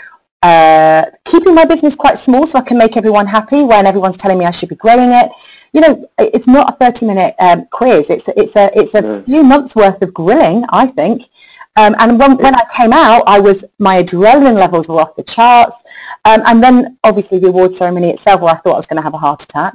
uh, 0.43 1.07
keeping 1.25 1.55
my 1.55 1.65
business 1.65 1.97
quite 1.97 2.19
small 2.19 2.47
so 2.47 2.59
I 2.59 2.63
can 2.63 2.77
make 2.77 2.97
everyone 2.97 3.27
happy 3.27 3.63
when 3.63 3.87
everyone's 3.87 4.19
telling 4.19 4.39
me 4.39 4.45
I 4.45 4.51
should 4.51 4.69
be 4.69 4.77
growing 4.77 5.11
it. 5.11 5.31
You 5.73 5.81
know, 5.81 6.09
it's 6.19 6.47
not 6.47 6.75
a 6.75 6.77
30-minute 6.85 7.35
um, 7.41 7.67
quiz. 7.67 8.11
It's, 8.11 8.29
it's 8.29 8.55
a, 8.55 8.71
it's 8.79 8.95
a 8.95 9.03
mm. 9.03 9.25
few 9.25 9.43
months 9.43 9.75
worth 9.75 10.01
of 10.03 10.15
grilling, 10.15 10.65
I 10.69 10.87
think. 10.87 11.29
Um, 11.77 11.95
and 11.99 12.19
when, 12.19 12.37
when, 12.39 12.55
I 12.55 12.63
came 12.73 12.93
out, 12.93 13.25
I 13.27 13.41
was 13.41 13.65
my 13.81 14.03
adrenaline 14.03 14.55
levels 14.55 14.89
were 14.89 15.01
off 15.01 15.17
the 15.17 15.25
charts. 15.25 15.77
Um, 16.25 16.43
and 16.47 16.63
then 16.63 16.99
obviously 17.03 17.39
the 17.39 17.49
award 17.49 17.75
ceremony 17.75 18.11
itself, 18.11 18.41
where 18.41 18.55
I 18.55 18.57
thought 18.59 18.75
I 18.75 18.77
was 18.77 18.87
going 18.87 18.99
to 18.99 19.03
have 19.03 19.15
a 19.15 19.19
heart 19.19 19.43
attack. 19.43 19.75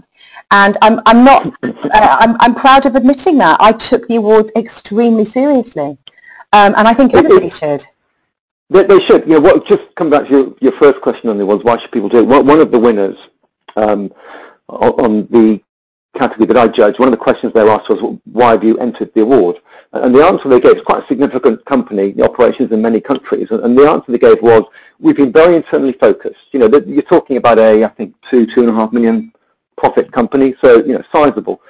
And 0.51 0.77
I'm, 0.81 1.01
I'm 1.05 1.23
not, 1.25 1.45
uh, 1.63 1.79
I'm, 1.93 2.37
I'm 2.39 2.55
proud 2.55 2.85
of 2.85 2.95
admitting 2.95 3.37
that. 3.39 3.59
I 3.59 3.73
took 3.73 4.07
the 4.07 4.15
awards 4.15 4.51
extremely 4.55 5.25
seriously. 5.25 5.97
Um, 6.53 6.73
and 6.77 6.87
I 6.87 6.93
think 6.93 7.13
everybody 7.13 7.49
should. 7.49 7.85
They, 8.69 8.83
they 8.83 8.99
should. 8.99 9.27
Know, 9.27 9.41
what, 9.41 9.65
just 9.65 9.93
come 9.95 10.09
back 10.09 10.27
to 10.27 10.31
your, 10.31 10.55
your 10.61 10.71
first 10.71 11.01
question 11.01 11.29
on 11.29 11.37
the 11.37 11.43
awards, 11.43 11.63
why 11.63 11.77
should 11.77 11.91
people 11.91 12.09
do 12.09 12.19
it? 12.19 12.45
One 12.45 12.59
of 12.59 12.71
the 12.71 12.79
winners 12.79 13.29
um, 13.75 14.11
on 14.67 15.27
the 15.27 15.61
category 16.15 16.47
that 16.47 16.57
I 16.57 16.67
judged, 16.67 16.97
one 16.97 17.09
of 17.09 17.11
the 17.11 17.17
questions 17.17 17.53
they 17.53 17.67
asked 17.67 17.89
was, 17.89 18.19
why 18.25 18.51
have 18.51 18.63
you 18.63 18.77
entered 18.77 19.13
the 19.13 19.21
award? 19.21 19.57
And 19.91 20.13
the 20.13 20.23
answer 20.23 20.47
they 20.47 20.61
gave, 20.61 20.77
is 20.77 20.83
quite 20.83 21.03
a 21.03 21.07
significant 21.07 21.65
company, 21.65 22.11
the 22.11 22.23
operations 22.23 22.71
in 22.71 22.81
many 22.81 23.01
countries, 23.01 23.49
and 23.49 23.75
the 23.77 23.89
answer 23.89 24.11
they 24.11 24.19
gave 24.19 24.41
was, 24.41 24.65
we've 24.99 25.17
been 25.17 25.31
very 25.31 25.55
internally 25.55 25.93
focused. 25.93 26.45
You 26.51 26.59
know, 26.59 26.67
you're 26.85 27.01
talking 27.01 27.37
about 27.37 27.57
a, 27.57 27.83
I 27.83 27.87
think, 27.87 28.13
two, 28.21 28.45
two 28.45 28.61
and 28.61 28.69
a 28.69 28.73
half 28.73 28.93
million 28.93 29.33
profit 29.77 30.11
company, 30.11 30.53
so, 30.61 30.77
you 30.85 30.93
know, 30.93 31.03
sizable. 31.11 31.61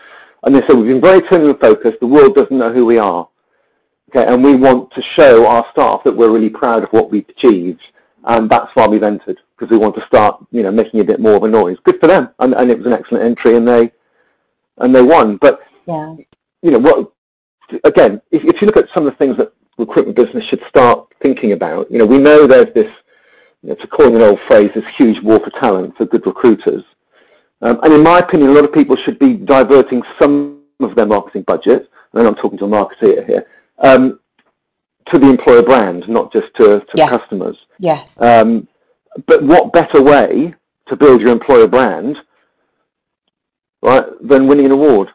And 0.43 0.53
they 0.53 0.61
said, 0.61 0.75
we've 0.75 0.87
been 0.87 1.01
very 1.01 1.19
internally 1.19 1.53
focused, 1.53 2.01
the 2.01 2.07
world 2.07 2.35
doesn't 2.35 2.57
know 2.57 2.73
who 2.73 2.85
we 2.85 2.97
are. 2.97 3.29
Okay, 4.09 4.25
and 4.27 4.43
we 4.43 4.55
want 4.55 4.89
to 4.91 5.01
show 5.03 5.47
our 5.47 5.63
staff 5.67 6.03
that 6.03 6.15
we're 6.15 6.33
really 6.33 6.49
proud 6.49 6.83
of 6.83 6.89
what 6.89 7.11
we've 7.11 7.29
achieved, 7.29 7.91
and 8.25 8.49
that's 8.49 8.75
why 8.75 8.87
we've 8.87 9.03
entered, 9.03 9.37
because 9.55 9.69
we 9.69 9.77
want 9.77 9.93
to 9.95 10.01
start, 10.01 10.43
you 10.51 10.63
know, 10.63 10.71
making 10.71 10.99
a 10.99 11.03
bit 11.03 11.19
more 11.19 11.35
of 11.35 11.43
a 11.43 11.47
noise. 11.47 11.77
Good 11.83 11.99
for 11.99 12.07
them, 12.07 12.33
and, 12.39 12.55
and 12.55 12.71
it 12.71 12.79
was 12.79 12.87
an 12.87 12.93
excellent 12.93 13.23
entry, 13.23 13.55
and 13.55 13.67
they 13.67 13.91
and 14.79 14.95
they 14.95 15.03
won. 15.03 15.37
But 15.37 15.61
yeah. 15.85 16.15
you 16.63 16.71
know 16.71 16.79
what? 16.79 17.11
Again, 17.83 18.21
if, 18.31 18.43
if 18.45 18.61
you 18.61 18.67
look 18.67 18.77
at 18.77 18.89
some 18.89 19.05
of 19.05 19.11
the 19.11 19.17
things 19.17 19.37
that 19.37 19.53
recruitment 19.77 20.15
business 20.15 20.43
should 20.43 20.63
start 20.63 21.13
thinking 21.19 21.51
about, 21.53 21.89
you 21.91 21.97
know, 21.97 22.05
we 22.05 22.17
know 22.17 22.47
there's 22.47 22.73
this, 22.73 22.91
you 23.61 23.69
know, 23.69 23.75
to 23.75 23.87
coin 23.87 24.15
an 24.15 24.21
old 24.21 24.39
phrase, 24.39 24.71
this 24.73 24.87
huge 24.87 25.21
war 25.21 25.39
for 25.39 25.49
talent 25.51 25.97
for 25.97 26.05
good 26.05 26.25
recruiters. 26.25 26.83
Um, 27.61 27.79
and 27.83 27.93
in 27.93 28.03
my 28.03 28.19
opinion, 28.19 28.49
a 28.49 28.53
lot 28.53 28.63
of 28.63 28.73
people 28.73 28.95
should 28.95 29.19
be 29.19 29.35
diverting 29.35 30.03
some 30.17 30.63
of 30.79 30.95
their 30.95 31.05
marketing 31.05 31.43
budget, 31.43 31.89
and 32.13 32.27
I'm 32.27 32.35
talking 32.35 32.57
to 32.59 32.65
a 32.65 32.69
marketer 32.69 33.25
here, 33.27 33.45
um, 33.79 34.19
to 35.05 35.17
the 35.17 35.29
employer 35.29 35.61
brand, 35.61 36.07
not 36.07 36.31
just 36.31 36.53
to, 36.55 36.79
to 36.79 36.97
yeah. 36.97 37.09
customers. 37.09 37.65
Yes. 37.79 38.19
Um, 38.21 38.67
but 39.25 39.43
what 39.43 39.73
better 39.73 40.01
way 40.01 40.53
to 40.85 40.95
build 40.95 41.21
your 41.21 41.31
employer 41.31 41.67
brand 41.67 42.21
right, 43.81 44.05
than 44.21 44.47
winning 44.47 44.67
an 44.67 44.71
award? 44.71 45.11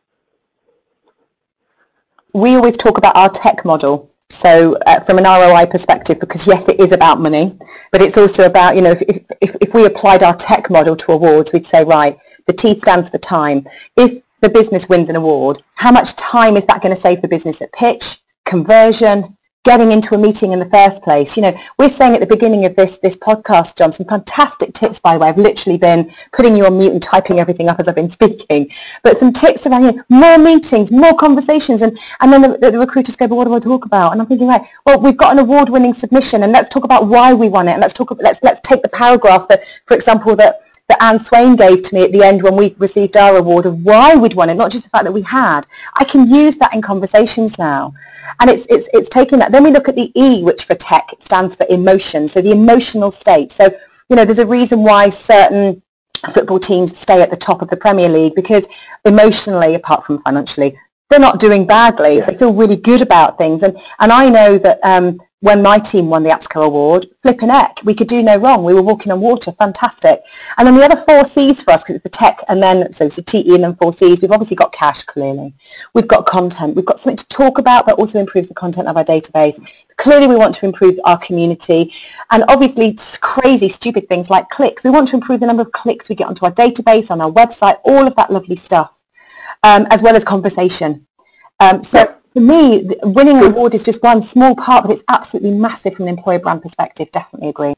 We 2.35 2.57
always 2.57 2.77
talk 2.77 2.99
about 2.99 3.17
our 3.17 3.31
tech 3.31 3.65
model. 3.65 4.11
So 4.29 4.77
uh, 4.87 4.99
from 5.01 5.19
an 5.19 5.25
ROI 5.25 5.67
perspective, 5.67 6.19
because 6.19 6.47
yes, 6.47 6.69
it 6.69 6.81
is 6.81 6.91
about 6.91 7.21
money, 7.21 7.57
but 7.93 8.03
it's 8.03 8.19
also 8.19 8.45
about, 8.45 8.75
you 8.75 8.83
know, 8.83 8.91
if, 8.91 9.25
if, 9.41 9.57
if 9.61 9.75
we 9.75 9.87
applied 9.87 10.25
our 10.25 10.35
tech 10.35 10.69
model 10.69 10.97
to 10.97 11.13
awards, 11.13 11.53
we'd 11.53 11.65
say, 11.65 11.85
right, 11.85 12.19
the 12.47 12.53
T 12.53 12.77
stands 12.79 13.09
for 13.09 13.19
time. 13.19 13.67
If 13.97 14.23
the 14.41 14.49
business 14.49 14.89
wins 14.89 15.09
an 15.09 15.17
award, 15.17 15.63
how 15.77 15.93
much 15.93 16.17
time 16.17 16.57
is 16.57 16.67
that 16.67 16.83
going 16.83 16.95
to 16.95 17.01
save 17.01 17.23
the 17.23 17.29
business 17.29 17.63
at 17.63 17.73
pitch, 17.73 18.19
conversion, 18.45 19.37
getting 19.65 19.91
into 19.91 20.15
a 20.15 20.19
meeting 20.19 20.53
in 20.53 20.59
the 20.59 20.67
first 20.67 21.03
place. 21.03 21.37
You 21.37 21.43
know, 21.43 21.59
we're 21.79 21.89
saying 21.89 22.15
at 22.15 22.21
the 22.21 22.27
beginning 22.27 22.65
of 22.65 22.77
this 22.77 22.99
this 22.99 23.17
podcast, 23.17 23.77
John, 23.77 23.93
some 23.93 24.07
fantastic 24.07 24.73
tips, 24.75 25.01
by 25.01 25.15
the 25.15 25.21
way. 25.21 25.29
I've 25.29 25.39
literally 25.39 25.79
been 25.79 26.13
putting 26.33 26.57
you 26.57 26.67
on 26.67 26.79
mute 26.79 26.93
and 26.93 27.03
typing 27.03 27.39
everything 27.39 27.69
up 27.69 27.81
as 27.81 27.89
I've 27.89 27.95
been 27.95 28.11
speaking. 28.11 28.71
But 29.03 29.19
some 29.19 29.33
tips 29.33 29.67
around, 29.67 29.85
you 29.85 29.93
know, 29.93 30.05
more 30.09 30.39
meetings, 30.39 30.91
more 30.93 31.17
conversations. 31.17 31.83
And, 31.83 31.99
and 32.21 32.33
then 32.33 32.43
the, 32.43 32.71
the 32.71 32.79
recruiters 32.79 33.17
go, 33.17 33.27
but 33.27 33.37
what 33.37 33.47
do 33.47 33.55
I 33.55 33.61
talk 33.61 33.87
about? 33.87 34.13
And 34.13 34.21
I'm 34.21 34.27
thinking, 34.27 34.49
right, 34.49 34.63
well, 34.87 35.01
we've 35.01 35.17
got 35.17 35.33
an 35.33 35.39
award-winning 35.39 35.95
submission 35.95 36.43
and 36.43 36.53
let's 36.53 36.69
talk 36.69 36.85
about 36.85 37.09
why 37.09 37.35
we 37.35 37.49
won 37.49 37.69
it. 37.69 37.73
And 37.73 37.81
let's 37.81 37.95
talk, 37.95 38.15
let's, 38.21 38.43
let's 38.43 38.61
take 38.61 38.83
the 38.83 38.89
paragraph 38.89 39.49
that, 39.49 39.61
for 39.87 39.95
example, 39.95 40.37
that 40.37 40.57
that 40.89 41.03
Ann 41.03 41.19
Swain 41.19 41.57
gave 41.57 41.83
to 41.83 41.95
me 41.95 42.05
at 42.05 42.13
the 42.13 42.23
end 42.23 42.43
when 42.43 42.57
we 42.57 42.75
received 42.79 43.17
our 43.17 43.37
award 43.37 43.65
of 43.65 43.83
why 43.85 44.15
we'd 44.17 44.35
won 44.35 44.51
it, 44.51 44.55
not 44.55 44.71
just 44.71 44.85
the 44.85 44.91
fact 44.91 45.05
that 45.05 45.13
we 45.13 45.23
had. 45.23 45.63
I 45.99 46.05
can 46.05 46.27
use 46.27 46.57
that 46.57 46.75
in 46.75 46.83
conversations 46.83 47.59
now. 47.59 47.95
And 48.41 48.51
it's, 48.51 48.67
it's, 48.69 48.89
it's 48.93 49.09
taking 49.09 49.39
that. 49.39 49.51
Then 49.51 49.65
we 49.65 49.71
look 49.71 49.89
at 49.89 49.97
the 49.97 50.13
E, 50.15 50.43
which 50.43 50.65
for 50.65 50.75
tech 50.75 51.09
stands 51.21 51.57
for 51.57 51.67
emotion, 51.71 52.29
so 52.29 52.43
the 52.43 52.53
emotional 52.53 53.11
state. 53.11 53.51
So, 53.51 53.71
you 54.11 54.17
know, 54.17 54.25
there's 54.25 54.39
a 54.39 54.47
reason 54.47 54.83
why 54.83 55.09
certain 55.09 55.83
football 56.33 56.59
teams 56.59 56.99
stay 56.99 57.23
at 57.23 57.31
the 57.31 57.37
top 57.37 57.63
of 57.63 57.69
the 57.69 57.77
Premier 57.77 58.09
League 58.09 58.35
because 58.35 58.67
emotionally, 59.05 59.75
apart 59.75 60.05
from 60.05 60.23
financially, 60.23 60.77
they're 61.11 61.21
not 61.21 61.41
doing 61.41 61.67
badly. 61.67 62.17
Yeah. 62.17 62.27
They 62.27 62.37
feel 62.37 62.53
really 62.53 62.77
good 62.77 63.03
about 63.03 63.39
things. 63.39 63.63
And, 63.63 63.77
and 64.01 64.13
I 64.13 64.29
know 64.29 64.59
that 64.59 64.79
um, 64.83 65.19
when 65.45 65.63
my 65.63 65.79
team 65.79 66.09
won 66.09 66.23
the 66.23 66.31
APSCO 66.31 66.65
award, 66.65 67.05
flipping 67.21 67.51
heck, 67.51 67.79
we 67.85 67.93
could 67.93 68.09
do 68.09 68.23
no 68.23 68.39
wrong. 68.39 68.65
We 68.65 68.73
were 68.73 68.81
walking 68.81 69.13
on 69.13 69.21
water, 69.21 69.53
fantastic. 69.53 70.21
And 70.57 70.67
then 70.67 70.75
the 70.75 70.83
other 70.83 70.97
four 70.97 71.23
C's 71.27 71.61
for 71.61 71.73
us, 71.73 71.83
because 71.83 71.97
it's 71.97 72.03
the 72.03 72.09
tech 72.09 72.41
and 72.49 72.63
then, 72.63 72.91
so 72.95 73.05
it's 73.05 73.17
the 73.17 73.23
TE 73.23 73.55
and 73.55 73.63
then 73.63 73.75
four 73.75 73.93
C's, 73.93 74.23
we've 74.23 74.31
obviously 74.31 74.57
got 74.57 74.73
cash, 74.73 75.03
clearly. 75.03 75.53
We've 75.93 76.09
got 76.09 76.25
content. 76.25 76.77
We've 76.77 76.87
got 76.87 76.99
something 76.99 77.19
to 77.19 77.29
talk 77.29 77.59
about 77.59 77.85
that 77.85 77.97
also 77.97 78.19
improves 78.19 78.49
the 78.49 78.55
content 78.55 78.89
of 78.89 78.97
our 78.97 79.05
database. 79.05 79.63
Clearly 79.99 80.29
we 80.29 80.37
want 80.37 80.55
to 80.55 80.65
improve 80.65 80.99
our 81.05 81.19
community. 81.19 81.93
And 82.31 82.43
obviously 82.49 82.97
crazy, 83.21 83.69
stupid 83.69 84.09
things 84.09 84.31
like 84.31 84.49
clicks. 84.49 84.83
We 84.83 84.89
want 84.89 85.11
to 85.11 85.17
improve 85.17 85.41
the 85.41 85.47
number 85.47 85.63
of 85.63 85.73
clicks 85.73 86.09
we 86.09 86.15
get 86.15 86.27
onto 86.27 86.47
our 86.47 86.53
database, 86.53 87.11
on 87.11 87.21
our 87.21 87.31
website, 87.31 87.77
all 87.85 88.07
of 88.07 88.17
that 88.17 88.31
lovely 88.31 88.57
stuff, 88.57 88.99
um, 89.63 89.87
as 89.91 90.01
well 90.01 90.17
as 90.17 90.25
conversation. 90.25 91.07
Um, 91.61 91.85
so 91.85 92.17
for 92.35 92.41
me, 92.41 92.91
winning 93.05 93.39
an 93.39 93.45
award 93.45 93.75
is 93.75 93.85
just 93.85 94.03
one 94.03 94.23
small 94.23 94.57
part, 94.57 94.85
but 94.85 94.93
it's 94.93 95.05
absolutely 95.09 95.53
massive 95.53 95.95
from 95.95 96.09
an 96.09 96.17
employer 96.17 96.41
brand 96.41 96.63
perspective. 96.63 97.11
Definitely 97.13 97.49
agree. 97.49 97.75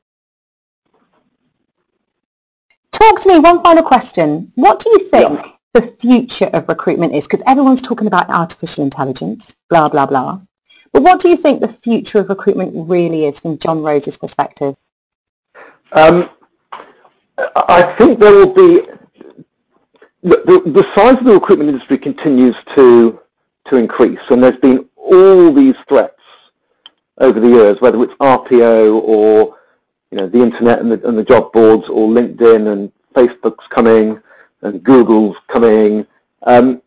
Talk 2.90 3.20
to 3.20 3.28
me, 3.28 3.38
one 3.38 3.62
final 3.62 3.82
question. 3.82 4.52
What 4.54 4.80
do 4.80 4.88
you 4.90 5.00
think 5.00 5.40
yeah. 5.44 5.52
the 5.74 5.82
future 5.82 6.48
of 6.54 6.66
recruitment 6.68 7.12
is? 7.14 7.26
Because 7.26 7.42
everyone's 7.46 7.82
talking 7.82 8.06
about 8.06 8.30
artificial 8.30 8.82
intelligence, 8.82 9.54
blah, 9.68 9.90
blah, 9.90 10.06
blah. 10.06 10.40
But 10.92 11.02
what 11.02 11.20
do 11.20 11.28
you 11.28 11.36
think 11.36 11.60
the 11.60 11.68
future 11.68 12.20
of 12.20 12.30
recruitment 12.30 12.72
really 12.88 13.26
is 13.26 13.38
from 13.38 13.58
John 13.58 13.82
Rose's 13.82 14.16
perspective? 14.16 14.74
Um, 15.92 16.30
I 17.36 17.82
think 17.98 18.18
there 18.18 18.32
will 18.32 18.54
be 18.54 18.86
the, 20.22 20.62
the, 20.64 20.70
the 20.70 20.82
size 20.94 21.18
of 21.18 21.24
the 21.24 21.34
recruitment 21.34 21.68
industry 21.68 21.98
continues 21.98 22.56
to 22.74 23.20
to 23.68 23.76
increase, 23.76 24.20
and 24.31 24.42
there's 24.42 24.57
been 24.57 24.88
all 24.96 25.52
these 25.52 25.76
threats 25.88 26.14
over 27.18 27.40
the 27.40 27.48
years, 27.48 27.81
whether 27.81 28.02
it's 28.02 28.14
RPO 28.14 29.02
or 29.02 29.59
you 30.11 30.18
know 30.18 30.26
the 30.26 30.42
internet 30.42 30.81
and 30.81 30.92
the, 30.92 31.09
and 31.09 31.16
the 31.16 31.24
job 31.24 31.52
boards, 31.52 31.88
or 31.88 32.09
LinkedIn 32.09 32.72
and 32.72 32.92
Facebook's 33.14 33.66
coming 33.68 34.20
and 34.62 34.83
Google's 34.83 35.38
coming. 35.46 36.07
Um, 36.42 36.83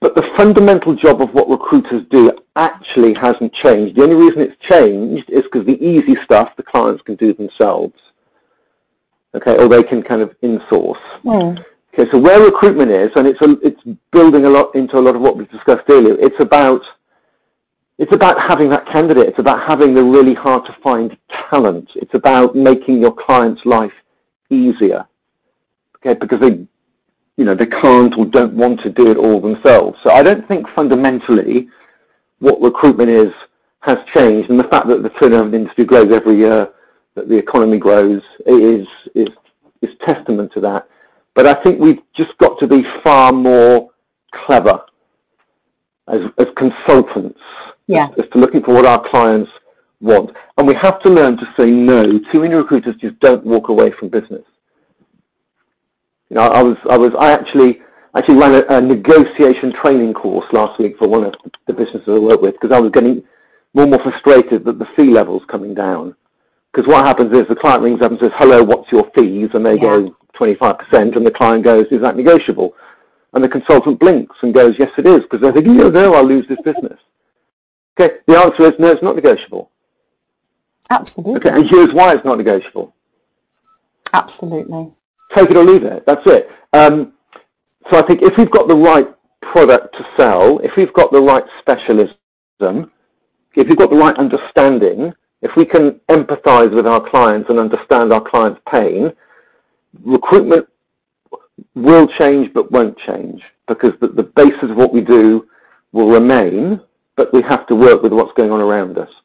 but 0.00 0.14
the 0.14 0.22
fundamental 0.22 0.94
job 0.94 1.22
of 1.22 1.32
what 1.34 1.48
recruiters 1.48 2.04
do 2.04 2.36
actually 2.56 3.14
hasn't 3.14 3.52
changed. 3.52 3.96
The 3.96 4.02
only 4.02 4.16
reason 4.16 4.42
it's 4.42 4.60
changed 4.60 5.30
is 5.30 5.44
because 5.44 5.64
the 5.64 5.82
easy 5.84 6.14
stuff 6.14 6.56
the 6.56 6.62
clients 6.62 7.02
can 7.02 7.14
do 7.16 7.32
themselves. 7.32 8.12
Okay, 9.34 9.56
or 9.58 9.68
they 9.68 9.82
can 9.82 10.02
kind 10.02 10.22
of 10.22 10.38
insource. 10.42 11.00
Mm. 11.24 11.64
Okay, 11.96 12.10
so 12.10 12.18
where 12.18 12.44
recruitment 12.44 12.90
is, 12.90 13.14
and 13.14 13.24
it's 13.24 13.40
a, 13.40 13.56
it's 13.62 13.80
building 14.10 14.46
a 14.46 14.50
lot 14.50 14.74
into 14.74 14.98
a 14.98 15.00
lot 15.00 15.14
of 15.14 15.22
what 15.22 15.36
we've 15.36 15.48
discussed 15.48 15.84
earlier. 15.88 16.16
It's 16.18 16.40
about 16.40 16.92
it's 17.98 18.12
about 18.12 18.36
having 18.36 18.68
that 18.70 18.84
candidate. 18.84 19.28
It's 19.28 19.38
about 19.38 19.62
having 19.62 19.94
the 19.94 20.02
really 20.02 20.34
hard 20.34 20.66
to 20.66 20.72
find 20.72 21.16
talent. 21.28 21.92
It's 21.94 22.14
about 22.14 22.56
making 22.56 22.98
your 22.98 23.12
client's 23.12 23.64
life 23.64 24.02
easier. 24.50 25.06
Okay, 25.98 26.18
because 26.18 26.40
they 26.40 26.66
you 27.36 27.44
know 27.44 27.54
they 27.54 27.66
can't 27.66 28.18
or 28.18 28.26
don't 28.26 28.54
want 28.54 28.80
to 28.80 28.90
do 28.90 29.12
it 29.12 29.16
all 29.16 29.38
themselves. 29.38 30.00
So 30.02 30.10
I 30.10 30.24
don't 30.24 30.44
think 30.48 30.68
fundamentally 30.68 31.68
what 32.40 32.60
recruitment 32.60 33.10
is 33.10 33.32
has 33.82 34.02
changed, 34.02 34.50
and 34.50 34.58
the 34.58 34.64
fact 34.64 34.88
that 34.88 35.04
the 35.04 35.10
turnover 35.10 35.50
the 35.50 35.58
industry 35.58 35.84
grows 35.84 36.10
every 36.10 36.34
year, 36.34 36.72
that 37.14 37.28
the 37.28 37.38
economy 37.38 37.78
grows, 37.78 38.24
is 38.46 38.88
is 39.14 39.28
is 39.80 39.94
testament 40.00 40.50
to 40.54 40.60
that. 40.62 40.88
But 41.34 41.46
I 41.46 41.54
think 41.54 41.80
we've 41.80 42.02
just 42.12 42.38
got 42.38 42.58
to 42.60 42.66
be 42.66 42.82
far 42.82 43.32
more 43.32 43.90
clever 44.30 44.80
as, 46.08 46.30
as 46.38 46.50
consultants 46.52 47.40
yeah. 47.86 48.08
as, 48.12 48.24
as 48.24 48.30
to 48.30 48.38
looking 48.38 48.62
for 48.62 48.74
what 48.74 48.86
our 48.86 49.02
clients 49.02 49.52
want. 50.00 50.36
And 50.58 50.66
we 50.66 50.74
have 50.74 51.00
to 51.02 51.10
learn 51.10 51.36
to 51.38 51.52
say 51.56 51.70
no. 51.70 52.18
Too 52.18 52.42
many 52.42 52.54
recruiters 52.54 52.96
just 52.96 53.18
don't 53.18 53.44
walk 53.44 53.68
away 53.68 53.90
from 53.90 54.08
business. 54.08 54.44
You 56.30 56.36
know, 56.36 56.42
I 56.42 56.62
was, 56.62 56.76
I 56.90 56.96
was, 56.96 57.14
I 57.14 57.32
actually, 57.32 57.82
actually 58.14 58.36
ran 58.36 58.64
a, 58.68 58.76
a 58.76 58.80
negotiation 58.80 59.72
training 59.72 60.14
course 60.14 60.52
last 60.52 60.78
week 60.78 60.98
for 60.98 61.08
one 61.08 61.24
of 61.24 61.34
the 61.66 61.72
businesses 61.72 62.08
I 62.08 62.18
work 62.18 62.40
with 62.40 62.54
because 62.54 62.72
I 62.72 62.80
was 62.80 62.90
getting 62.90 63.24
more 63.72 63.84
and 63.84 63.90
more 63.90 64.00
frustrated 64.00 64.64
that 64.64 64.78
the 64.78 64.86
fee 64.86 65.10
level's 65.10 65.44
coming 65.44 65.74
down. 65.74 66.16
Because 66.74 66.88
what 66.88 67.04
happens 67.04 67.32
is 67.32 67.46
the 67.46 67.54
client 67.54 67.84
rings 67.84 68.02
up 68.02 68.10
and 68.10 68.18
says, 68.18 68.32
hello, 68.34 68.64
what's 68.64 68.90
your 68.90 69.04
fees? 69.10 69.54
And 69.54 69.64
they 69.64 69.76
yeah. 69.76 69.80
go, 69.80 70.16
25%, 70.34 71.14
and 71.14 71.24
the 71.24 71.30
client 71.30 71.62
goes, 71.62 71.86
is 71.86 72.00
that 72.00 72.16
negotiable? 72.16 72.74
And 73.32 73.44
the 73.44 73.48
consultant 73.48 74.00
blinks 74.00 74.42
and 74.42 74.52
goes, 74.52 74.76
yes, 74.76 74.90
it 74.98 75.06
is, 75.06 75.20
because 75.22 75.38
they're 75.38 75.52
thinking, 75.52 75.76
no, 75.76 75.88
no, 75.88 76.14
I'll 76.14 76.24
lose 76.24 76.48
this 76.48 76.60
business. 76.62 76.98
Okay, 77.96 78.16
the 78.26 78.36
answer 78.36 78.64
is, 78.64 78.76
no, 78.80 78.90
it's 78.90 79.04
not 79.04 79.14
negotiable. 79.14 79.70
Absolutely. 80.90 81.36
Okay, 81.36 81.50
and 81.50 81.64
here's 81.64 81.92
why 81.92 82.12
it's 82.12 82.24
not 82.24 82.38
negotiable. 82.38 82.92
Absolutely. 84.12 84.92
Take 85.30 85.52
it 85.52 85.56
or 85.56 85.62
leave 85.62 85.84
it. 85.84 86.04
That's 86.06 86.26
it. 86.26 86.50
Um, 86.72 87.12
so 87.88 88.00
I 88.00 88.02
think 88.02 88.22
if 88.22 88.36
we've 88.36 88.50
got 88.50 88.66
the 88.66 88.74
right 88.74 89.06
product 89.40 89.94
to 89.98 90.06
sell, 90.16 90.58
if 90.58 90.74
we've 90.74 90.92
got 90.92 91.12
the 91.12 91.20
right 91.20 91.44
specialism, 91.60 92.16
if 92.58 93.68
we've 93.68 93.76
got 93.76 93.90
the 93.90 93.96
right 93.96 94.16
understanding, 94.16 95.14
if 95.44 95.56
we 95.56 95.64
can 95.66 96.00
empathize 96.08 96.74
with 96.74 96.86
our 96.86 97.02
clients 97.02 97.50
and 97.50 97.58
understand 97.58 98.10
our 98.12 98.22
clients' 98.22 98.62
pain, 98.68 99.12
recruitment 100.02 100.66
will 101.74 102.08
change 102.08 102.52
but 102.54 102.72
won't 102.72 102.96
change 102.96 103.44
because 103.66 103.94
the, 103.98 104.06
the 104.08 104.22
basis 104.22 104.70
of 104.70 104.76
what 104.76 104.92
we 104.92 105.02
do 105.02 105.46
will 105.92 106.10
remain, 106.10 106.80
but 107.14 107.30
we 107.34 107.42
have 107.42 107.66
to 107.66 107.76
work 107.76 108.02
with 108.02 108.14
what's 108.14 108.32
going 108.32 108.50
on 108.50 108.62
around 108.62 108.96
us. 108.98 109.20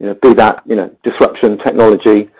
You 0.00 0.06
know, 0.06 0.14
be 0.14 0.34
that 0.34 0.62
you 0.66 0.74
know 0.74 0.88
disruption, 1.04 1.56
technology, 1.56 2.30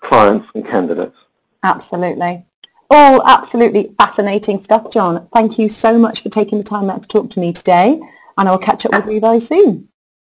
clients 0.00 0.48
and 0.54 0.66
candidates. 0.66 1.16
Absolutely. 1.62 2.44
All 2.90 3.26
absolutely 3.26 3.94
fascinating 3.98 4.62
stuff, 4.62 4.92
John. 4.92 5.28
Thank 5.32 5.58
you 5.58 5.68
so 5.68 5.98
much 5.98 6.22
for 6.22 6.30
taking 6.30 6.58
the 6.58 6.64
time 6.64 6.88
out 6.88 7.02
to 7.02 7.08
talk 7.08 7.30
to 7.30 7.40
me 7.40 7.52
today, 7.52 8.00
and 8.38 8.48
I'll 8.48 8.58
catch 8.58 8.86
up 8.86 8.92
with 8.92 9.14
you 9.14 9.20
very 9.20 9.40
soon. 9.40 9.88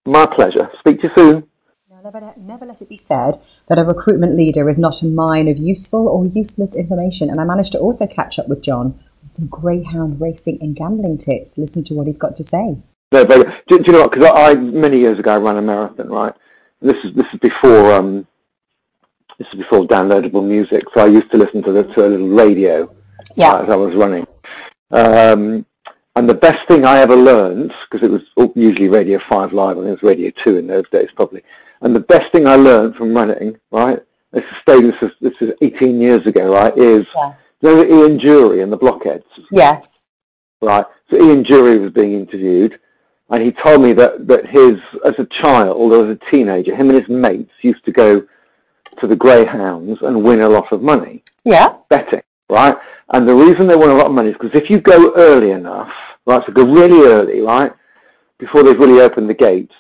My 0.07 0.27
pleasure. 0.27 0.71
Speak 0.79 1.01
to 1.03 1.09
you 1.09 1.15
soon. 1.15 1.51
Never, 2.03 2.35
never 2.39 2.65
let 2.65 2.81
it 2.81 2.89
be 2.89 2.97
said 2.97 3.37
that 3.69 3.79
a 3.79 3.85
recruitment 3.85 4.35
leader 4.35 4.69
is 4.71 4.79
not 4.79 5.03
a 5.03 5.07
mine 5.07 5.49
of 5.49 5.59
useful 5.59 6.09
or 6.09 6.27
useless 6.27 6.75
information. 6.75 7.29
And 7.29 7.41
I 7.41 7.45
managed 7.45 7.73
to 7.73 7.79
also 7.79 8.07
catch 8.07 8.39
up 8.39 8.49
with 8.49 8.63
John 8.63 8.99
with 9.23 9.31
some 9.31 9.47
greyhound 9.47 10.19
racing 10.21 10.59
and 10.63 10.75
gambling 10.75 11.19
tips. 11.19 11.59
Listen 11.59 11.85
to 11.85 11.95
what 11.95 12.07
he's 12.07 12.19
got 12.19 12.35
to 12.37 12.45
say. 12.45 12.79
No, 13.13 13.25
but 13.27 13.65
do, 13.67 13.79
do 13.79 13.85
you 13.85 13.93
know 13.93 14.01
what? 14.01 14.13
Because 14.13 14.31
I, 14.31 14.53
I, 14.53 14.55
many 14.55 14.99
years 14.99 15.19
ago 15.19 15.35
I 15.35 15.39
ran 15.39 15.59
a 15.59 15.63
marathon, 15.63 16.09
right? 16.09 16.33
This 16.81 17.05
is 17.05 17.13
this 17.13 17.33
is 17.35 17.39
before 17.39 17.93
um, 17.93 18.27
this 19.41 19.49
is 19.49 19.55
before 19.55 19.87
downloadable 19.87 20.47
music, 20.47 20.85
so 20.93 21.01
I 21.01 21.07
used 21.07 21.31
to 21.31 21.39
listen 21.39 21.63
to, 21.63 21.73
the, 21.73 21.85
to 21.95 22.07
a 22.07 22.09
little 22.09 22.29
radio 22.29 22.95
yeah. 23.37 23.55
uh, 23.55 23.63
as 23.63 23.71
I 23.71 23.77
was 23.77 23.95
running. 23.95 24.27
Um, 24.91 25.65
and 26.15 26.29
the 26.29 26.35
best 26.35 26.69
thing 26.69 26.85
I 26.85 26.99
ever 26.99 27.17
learned, 27.17 27.73
because 27.91 28.07
it 28.07 28.11
was 28.11 28.53
usually 28.55 28.91
Radio 28.91 29.19
5 29.19 29.55
Live, 29.55 29.79
and 29.79 29.87
it 29.87 29.93
was 29.93 30.03
Radio 30.03 30.31
2 30.31 30.59
in 30.59 30.67
those 30.67 30.87
days 30.91 31.11
probably, 31.13 31.43
and 31.81 31.97
the 31.97 32.01
best 32.01 32.31
thing 32.33 32.47
I 32.47 32.57
learned 32.57 32.97
from 32.97 33.15
running, 33.15 33.59
right, 33.71 33.99
this 34.31 34.45
is, 34.45 34.63
this 34.67 35.03
is, 35.03 35.13
this 35.23 35.41
is 35.41 35.55
18 35.63 35.99
years 35.99 36.27
ago, 36.27 36.53
right, 36.53 36.77
is 36.77 37.07
yeah. 37.17 37.33
you 37.63 37.77
know 37.77 37.83
Ian 37.83 38.19
Dury 38.19 38.63
and 38.63 38.71
the 38.71 38.77
Blockheads? 38.77 39.25
Yes. 39.51 39.89
Right, 40.61 40.85
so 41.11 41.17
Ian 41.17 41.45
Dury 41.45 41.81
was 41.81 41.93
being 41.93 42.13
interviewed, 42.13 42.79
and 43.31 43.43
he 43.43 43.53
told 43.53 43.81
me 43.81 43.95
that, 43.95 44.29
that 44.29 44.47
his, 44.47 44.83
as 45.07 45.19
a 45.19 45.25
child 45.25 45.79
or 45.79 46.05
as 46.05 46.11
a 46.11 46.17
teenager, 46.17 46.75
him 46.75 46.91
and 46.91 46.99
his 46.99 47.09
mates 47.09 47.55
used 47.63 47.87
to 47.87 47.93
go 47.93 48.27
to 49.01 49.07
the 49.07 49.17
greyhounds 49.17 50.01
and 50.03 50.25
win 50.25 50.41
a 50.41 50.49
lot 50.49 50.73
of 50.73 50.83
money. 50.83 51.23
Yeah. 51.45 51.77
Betting, 51.89 52.23
right? 52.49 52.77
And 53.13 53.27
the 53.27 53.35
reason 53.35 53.67
they 53.67 53.77
win 53.77 53.91
a 53.91 53.95
lot 53.95 54.07
of 54.07 54.13
money 54.13 54.29
is 54.29 54.35
because 54.35 54.55
if 54.55 54.71
you 54.71 54.81
go 54.81 55.13
early 55.17 55.51
enough, 55.51 56.19
right, 56.27 56.45
so 56.45 56.53
go 56.53 56.65
really 56.65 57.07
early, 57.09 57.41
right, 57.41 57.73
before 58.39 58.63
they've 58.63 58.79
really 58.79 59.01
opened 59.01 59.29
the 59.29 59.35
gates, 59.35 59.75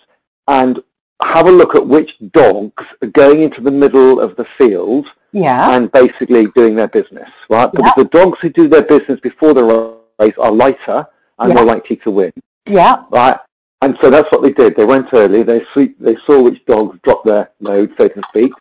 and 0.48 0.82
have 1.22 1.46
a 1.46 1.50
look 1.50 1.74
at 1.74 1.86
which 1.86 2.18
dogs 2.32 2.84
are 3.02 3.08
going 3.08 3.40
into 3.40 3.60
the 3.60 3.70
middle 3.70 4.20
of 4.20 4.36
the 4.36 4.44
field 4.44 5.12
yeah. 5.32 5.76
and 5.76 5.92
basically 5.92 6.46
doing 6.48 6.74
their 6.74 6.88
business, 6.88 7.28
right? 7.48 7.70
Because 7.70 7.92
yeah. 7.96 8.02
the 8.02 8.08
dogs 8.08 8.40
who 8.40 8.48
do 8.48 8.68
their 8.68 8.82
business 8.82 9.20
before 9.20 9.54
the 9.54 9.98
race 10.18 10.38
are 10.38 10.50
lighter 10.50 11.06
and 11.38 11.50
yeah. 11.50 11.54
more 11.54 11.64
likely 11.64 11.96
to 11.96 12.10
win. 12.10 12.32
Yeah. 12.66 13.04
Right? 13.10 13.36
And 13.82 13.96
so 13.98 14.10
that's 14.10 14.30
what 14.32 14.42
they 14.42 14.52
did. 14.52 14.76
They 14.76 14.84
went 14.84 15.12
early. 15.12 15.42
They, 15.42 15.64
they 15.98 16.16
saw 16.16 16.42
which 16.42 16.64
dogs 16.66 16.98
dropped 17.02 17.26
their 17.26 17.50
load, 17.60 17.94
so 17.96 18.08
to 18.08 18.22
speak, 18.28 18.52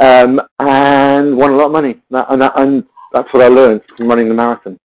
um, 0.00 0.40
and 0.58 1.36
won 1.36 1.52
a 1.52 1.56
lot 1.56 1.66
of 1.66 1.72
money. 1.72 2.00
And, 2.10 2.42
that, 2.42 2.52
and 2.56 2.86
that's 3.12 3.32
what 3.32 3.42
I 3.42 3.48
learned 3.48 3.84
from 3.96 4.08
running 4.08 4.28
the 4.28 4.34
marathon. 4.34 4.79